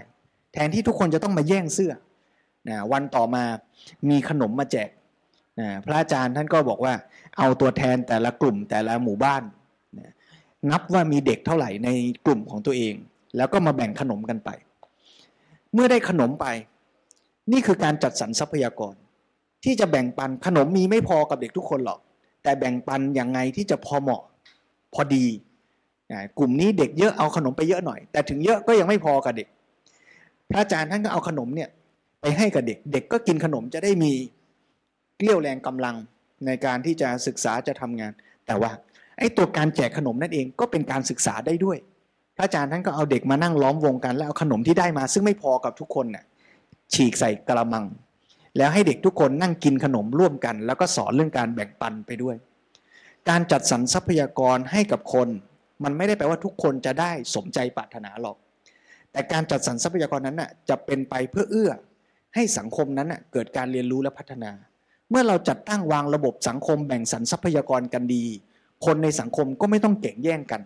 [0.54, 1.94] แทนที่ทุกคนจะต้องมาแย่งเสื้อ
[2.70, 3.44] นะวันต่อมา
[4.10, 4.90] มีขนมมาแจก
[5.60, 6.94] นะพระอาจารย์ท่านก็บอกว่า
[7.38, 9.44] เอาตัวแทนแต่ละกลุ่มแต่ละหมู่บ้าน
[10.00, 10.12] นะ
[10.70, 11.90] นับว่ามีเด็กเท่าไหร่ใน
[12.26, 12.94] กลุ่มของตัวเอง
[13.38, 14.50] แล้วก็มาแบ่งขนมกันไป
[15.74, 16.46] เมื่อได้ขนมไป
[17.52, 18.96] นี่คือการจัดสรรทรัพยากร
[19.64, 22.00] ที่จะแบ่งปันขนมมีไม่พอกับเด็กทุกคนหรอก
[22.44, 24.24] แต่แบ่งปันอย่างไงที่จะพอเหมาะ
[24.94, 25.26] พอดี
[26.38, 29.48] กลุ่มนี้เด็กเยอะเอาขนมไปเยอะหน่อย แต่ถึงเยอะก็ยังไม่พอกับเด็ก
[30.52, 31.70] พระอาจารย์ท่านก็เอาขนมเนี่ย
[32.22, 34.12] ไปให้กับเด็ก เด็กก็กินขนมจะได้มี
[35.18, 35.96] เกลี้ยวแรงกำลัง
[36.46, 38.12] ในการที่จะศึกษาจะทำงาน
[38.48, 38.72] แต่ว่า
[39.20, 41.78] ไอ้ตัวการแจกขนมนั่นเองก็เป็นการศึกษาได้ด้วย
[42.38, 46.26] พระอาจารย์ท่านก็เอาเด็กมานั่งล้อมวงกัน แล้วเอาขนมที่ได้มา ซึ่งไม่พอกับทุกคนน่ะ
[46.94, 47.86] ฉีกใส่กระมัง
[48.58, 52.36] แล้วให้เด็กทุกคนนั่งกินขนมร่วมกัน แล้วก็สอนเรื่องการแบ่งปันไปด้วย
[53.30, 55.28] การจัดสรรทรัพยากรให้กับคน
[55.84, 58.38] มันไม่ได้แปลว่าทุกคนจะได้สมใจปรารถนาหรอก
[59.12, 61.72] แต่การจัดสรรทรัพยากรนั้นน่ะจะเป็นไปเพื่อเอื้อ
[62.36, 64.52] ให้สังคมนั้นน่ะเกิดการเรียนรู้และพัฒนา
[65.10, 68.26] เมื่อเราจัดตั้งวางระบบสังคมแบ่งสรรทรัพยากรกันดี
[68.86, 70.62] คนในสังคมก็ไม่ต้องเก่งแย่งกัน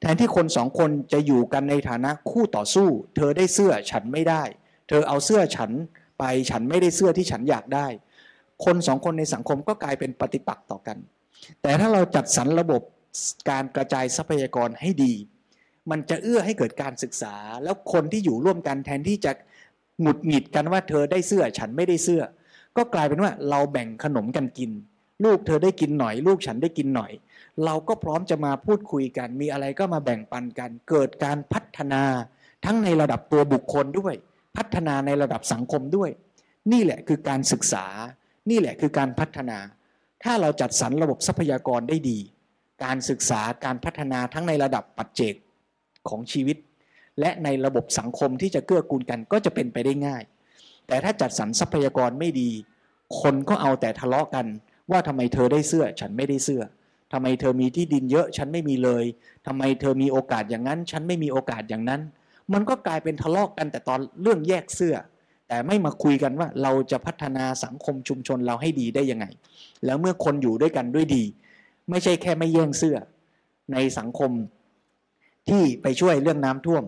[0.00, 4.42] แทนที่คนสองคนจะอยู่กันในฐานะคู่ต่อสู้ เธอได้เสื้อฉันไม่ได้
[4.88, 5.70] เธอเอาเสื้อฉัน
[6.18, 7.86] ไปฉันไม่ได้เสื้อที่ฉันอยากได้
[8.64, 10.98] คนสองคนในสังคมก็กลายเป็นปฏิปักษ์ต่อกัน
[11.62, 12.82] แต่ถ้าเราจัดสรรระบบ
[13.50, 15.12] การกระจายทรัพยากรให้ดี
[15.90, 17.34] มันจะเอื้อให้เกิดการศึกษา
[17.64, 19.32] แล้วคนที่อยู่ร่วมกันแทนที่จะ
[20.00, 22.22] หงุดหงิดกันว่าเธอได้เสื้อฉันไม่ได้เสื้อ
[22.76, 24.70] ก็กลายเป็นว่าเราแบ่งขนมกันกิน
[25.24, 27.12] ลูกเธอได้กินหน่อย ลูกฉันได้กินหน่อย
[27.64, 32.02] เราก็พร้อมจะมาพูดคุยกัน มีอะไรก็มาแบ่งปันกัน เกิดการพัฒนา
[32.64, 34.14] ทั้งในระดับตัวบุคคลด้วย
[34.56, 36.10] พัฒนาในระดับสังคมด้วย
[36.72, 37.86] นี่แหละคือการศึกษา
[38.50, 39.58] นี่แหละคือการพัฒนา
[40.22, 42.18] ถ้าเราจัดสรรระบบทรัพยากรได้ดี
[42.84, 45.34] การศึกษาการพัฒนาทั้งในระดับปัจเจก
[46.08, 46.56] ของชีวิต
[47.20, 50.22] และในระบบสังคมที่จะเกื้อกูลกันก็จะเป็นไปได้ง่าย
[50.86, 52.50] แต่ถ้าจัดสรรทรัพยากรไม่ดี
[53.20, 54.46] คนก็เอาแต่ทะเลาะกัน
[54.90, 56.62] ว่าทำไมเธอได้เสื้อ ฉันไม่ได้เสื้อ
[57.12, 59.04] ทำไมเธอมีที่ดินเยอะ ฉันไม่มีเลย
[59.46, 62.00] ทำไมเธอมีโอกาสอย่างนั้น ฉันไม่มีโอกาสอย่างนั้น
[62.52, 64.94] มันก็กลายเป็นทะเลาะกกันแต่ตอนเรื่องแยกเสื้อ
[65.48, 69.26] แต่ไม่มาคุยกันว่าเราจะพัฒนาสังคมชุมชนเราให้ดีได้ยังไง
[69.84, 71.24] แล้วเมื่อคนอยู่ด้วยกันด้วยดี
[71.90, 72.96] ไม่ใช่แค่ไม่แย่งเสื้อ
[73.72, 74.30] ในสังคม
[75.48, 76.84] ที่ไปช่วยเรื่องน้ำท่วม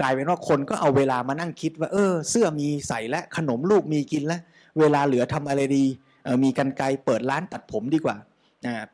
[0.00, 4.40] กลายเป็นว่าคนก็เอาเวลามานั่งคิดว่า เออ เสื้อมีใส่และขนมลูกมีกินแล้ว
[4.80, 5.84] เวลาเหลือทำอะไรดี
[6.42, 8.16] มีกันไกเปิดร้านตัดผมดีกว่า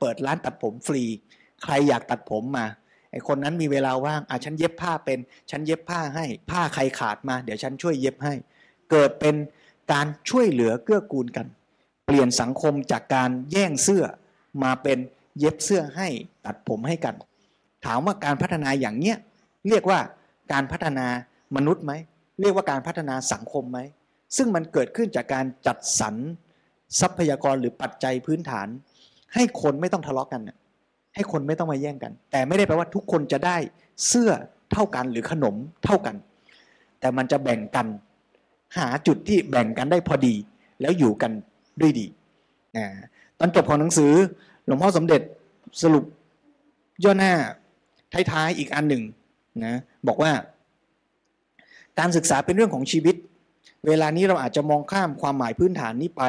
[0.00, 1.02] เปิดร้านตัดผมฟรี
[1.62, 2.66] ใครอยากตัดผมมา
[3.10, 5.18] ไอคนนั้นมีเวลาว่างอะฉันเย็บผ้าเป็น
[5.50, 8.34] ฉันเย็บผ้าให้ ผ้าใครขาดมา เดี๋ยวฉันช่วยเย็บให้
[8.90, 9.34] เกิดเป็น
[9.92, 11.46] การช่วยเหลือเกื้อกูลกัน
[12.06, 14.04] เปลี่ยนสังคมจากการแย่งเสื้อ
[14.62, 14.98] มาเป็น
[15.38, 16.08] เย็บเสื้อให้
[16.44, 17.14] ตัดผมให้กัน
[17.86, 19.16] ถามว่าการพัฒนาอย่างเนี้ย
[19.68, 19.98] เรียกว่า
[20.52, 21.06] การพัฒนา
[21.56, 21.92] มนุษย์ไหม
[22.40, 23.78] เรียกว่าการพัฒนาสังคมไหม
[24.36, 26.14] ซึ่งมันเกิดขึ้นจากการจัดสรร
[27.00, 28.68] ทรัพยากรหรือปัจจัยพื้นฐาน
[29.34, 30.42] ให้คนไม่ต้องทะเลาะกกัน
[31.14, 33.56] ให้คนไม่ต้องมาแย่งกัน แต่ไม่ได้แปลว่าทุกคนจะได้
[34.08, 34.30] เสื้อ
[34.72, 36.16] เท่ากันหรือขนมเท่ากัน
[37.00, 37.86] แต่มันจะแบ่งกัน
[38.78, 40.34] หาจุดที่แบ่งกันได้พอดี
[40.80, 41.32] แล้วอยู่กัน
[41.80, 42.06] ด้วยดี
[42.76, 42.86] นะ
[43.38, 44.12] ตอนจบของหนังสือ
[44.68, 45.20] หลวงพ่อสมเด็จ
[45.82, 46.04] สรุป
[47.04, 47.32] ย่อหน้า
[48.30, 49.02] ท้ายๆอีกอันหนึ่ง
[49.64, 49.74] นะ
[50.06, 50.32] บอกว่า
[51.98, 53.16] การศึกษาเป็นเรื่องของชีวิต
[53.86, 56.22] เวลานี้เราอาจจะมองข้ามความหมายพื้นฐานนี้ไป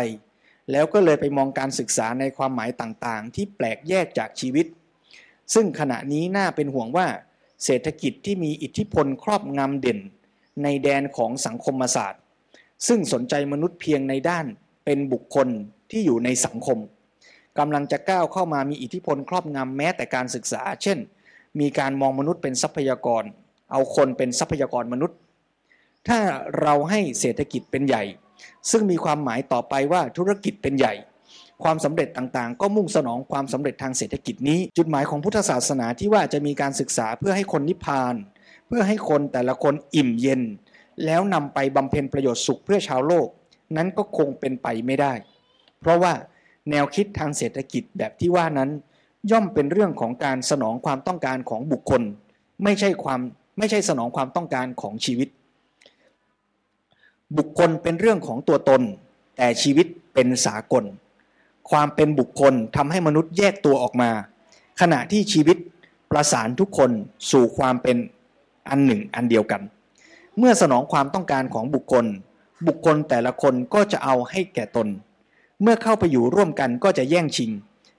[0.72, 4.66] แล้วก็เลยไปมองการศึกษาในความหมายต่างๆ ที่แปลกแยกจากชีวิต
[5.54, 7.08] ซึ่งขณะนี้น่าเป็นห่วงว่า
[7.66, 10.00] เศรษฐกิจที่มีอิทธิพลครอบงำเด่น
[10.64, 12.22] ในแดนของสังคมศาสตร์
[12.88, 14.46] ซึ่งสนใจมนุษย์เพียงในด้าน
[14.86, 15.48] เป็นบุคคล
[15.92, 16.78] ที่อยู่ในสังคม
[17.58, 20.98] กำลังจะก้าวเข้ามามีอิทธิพลครอบงำแม้แต่การศึกษา เช่น
[21.60, 23.24] มีการมองมนุษย์เป็นทรัพยากร
[23.72, 25.18] เอาคนเป็นทรัพยากรมนุษย์
[26.08, 26.20] ถ้า
[26.62, 28.04] เราให้เศรษฐกิจเป็นใหญ่
[28.72, 30.94] ซึ่งมีความหมายต่อไปว่าธุรกิจเป็นใหญ่
[31.64, 38.16] ความสำเร็จต่างๆ ก็มุ่งสนองความสำเร็จทางเศรษฐกิจนี้ จุดหมายของพุทธศาสนาที่ว่าจะมีการศึกษาเพื่อให้คนนิพพาน
[38.68, 40.42] เพื่อให้คนแต่ละคนอิ่มเย็น
[41.06, 43.28] แล้วนำไปบำเพ็ญประโยชน์สุขเพื่อชาวโลก
[43.78, 45.14] นั้นก็คงเป็นไปไม่ได้
[45.82, 46.14] เพราะว่า
[46.72, 48.70] แนวคิดทางเศรษฐกิจแบบที่ว่านั้น
[49.32, 52.02] ย่อมเป็นเรื่องของการสนองความต้องการของบุคคล
[52.64, 53.20] ไม่ใช่ความ
[53.58, 55.30] ไม่ใช่สนองความต้องการของชีวิต
[57.38, 58.82] บุคคลเป็นเรื่องของตัวตน
[59.38, 60.84] แต่ชีวิตเป็นสากล
[61.72, 64.12] ความเป็นบุคคลทำให้มนุษย์แยกตัวออกมา
[64.82, 65.58] ขณะที่ชีวิต
[66.12, 66.92] ประสานทุกคน
[67.32, 67.98] สู่ความเป็น
[68.70, 69.62] อันหนึ่งอันเดียวกัน
[70.38, 72.06] เมื่อสนองความต้องการของบุคคล
[72.68, 74.88] บุคคลแต่ละคนก็จะเอาให้แก่ตน
[75.62, 77.52] เมื่อเข้าไปอยู่ร่วมกันก็จะแย่งชิง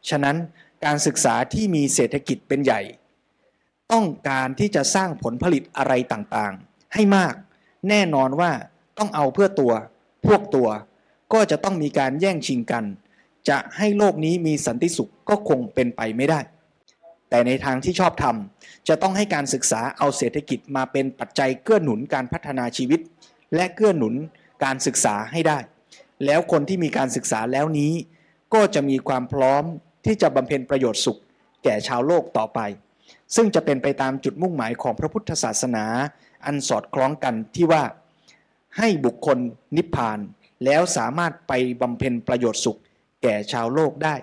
[0.09, 0.37] ฉะนั้น
[0.85, 2.81] การศึกษาที่มีเศรษฐกิจเป็นใหญ่
[3.93, 7.35] ต้องการที่จะสร้างผลผลิตอะไรต่างๆ ให้มาก
[7.89, 8.51] แน่นอนว่า
[8.99, 9.73] ต้องเอาเพื่อตัว
[10.27, 10.69] พวกตัว
[11.33, 12.85] ก็จะต้องมีการแย่งชิงกัน
[13.49, 16.41] จะให้โลกนี้มีสันติสุขก็คงเป็นไปไม่ได้
[17.31, 23.01] แต่ในทางที่ชอบทำจะต้องให้การศึกษาเอาเศรษฐกิจมาเป็นปัจจัยเกื้อหนุนการพัฒนาชีวิต
[23.55, 24.15] และเกื้อหนุน
[24.65, 25.59] การศึกษาให้ได้
[26.27, 27.93] แล้วคนที่มีการศึกษาแล้วนี้
[28.55, 29.65] ก็จะมีความพร้อม
[30.07, 31.21] ที่จะบำเพ็ญประโยชน์สุข
[31.65, 32.61] แก่ชาวโลกต่อไป
[33.35, 35.85] ซึ่งจะเป็นไปตามจุดมุ่งหมายของพระพุทธศาสนา
[36.47, 37.83] อันสอดคล้องกันที่ว่า
[38.79, 39.39] ให้บุคคล
[39.77, 40.19] นิพพาน
[40.65, 42.79] แล้วสามารถไปบำเพ็ญประโยชน์สุข
[43.23, 44.15] แก่ชาวโลกได้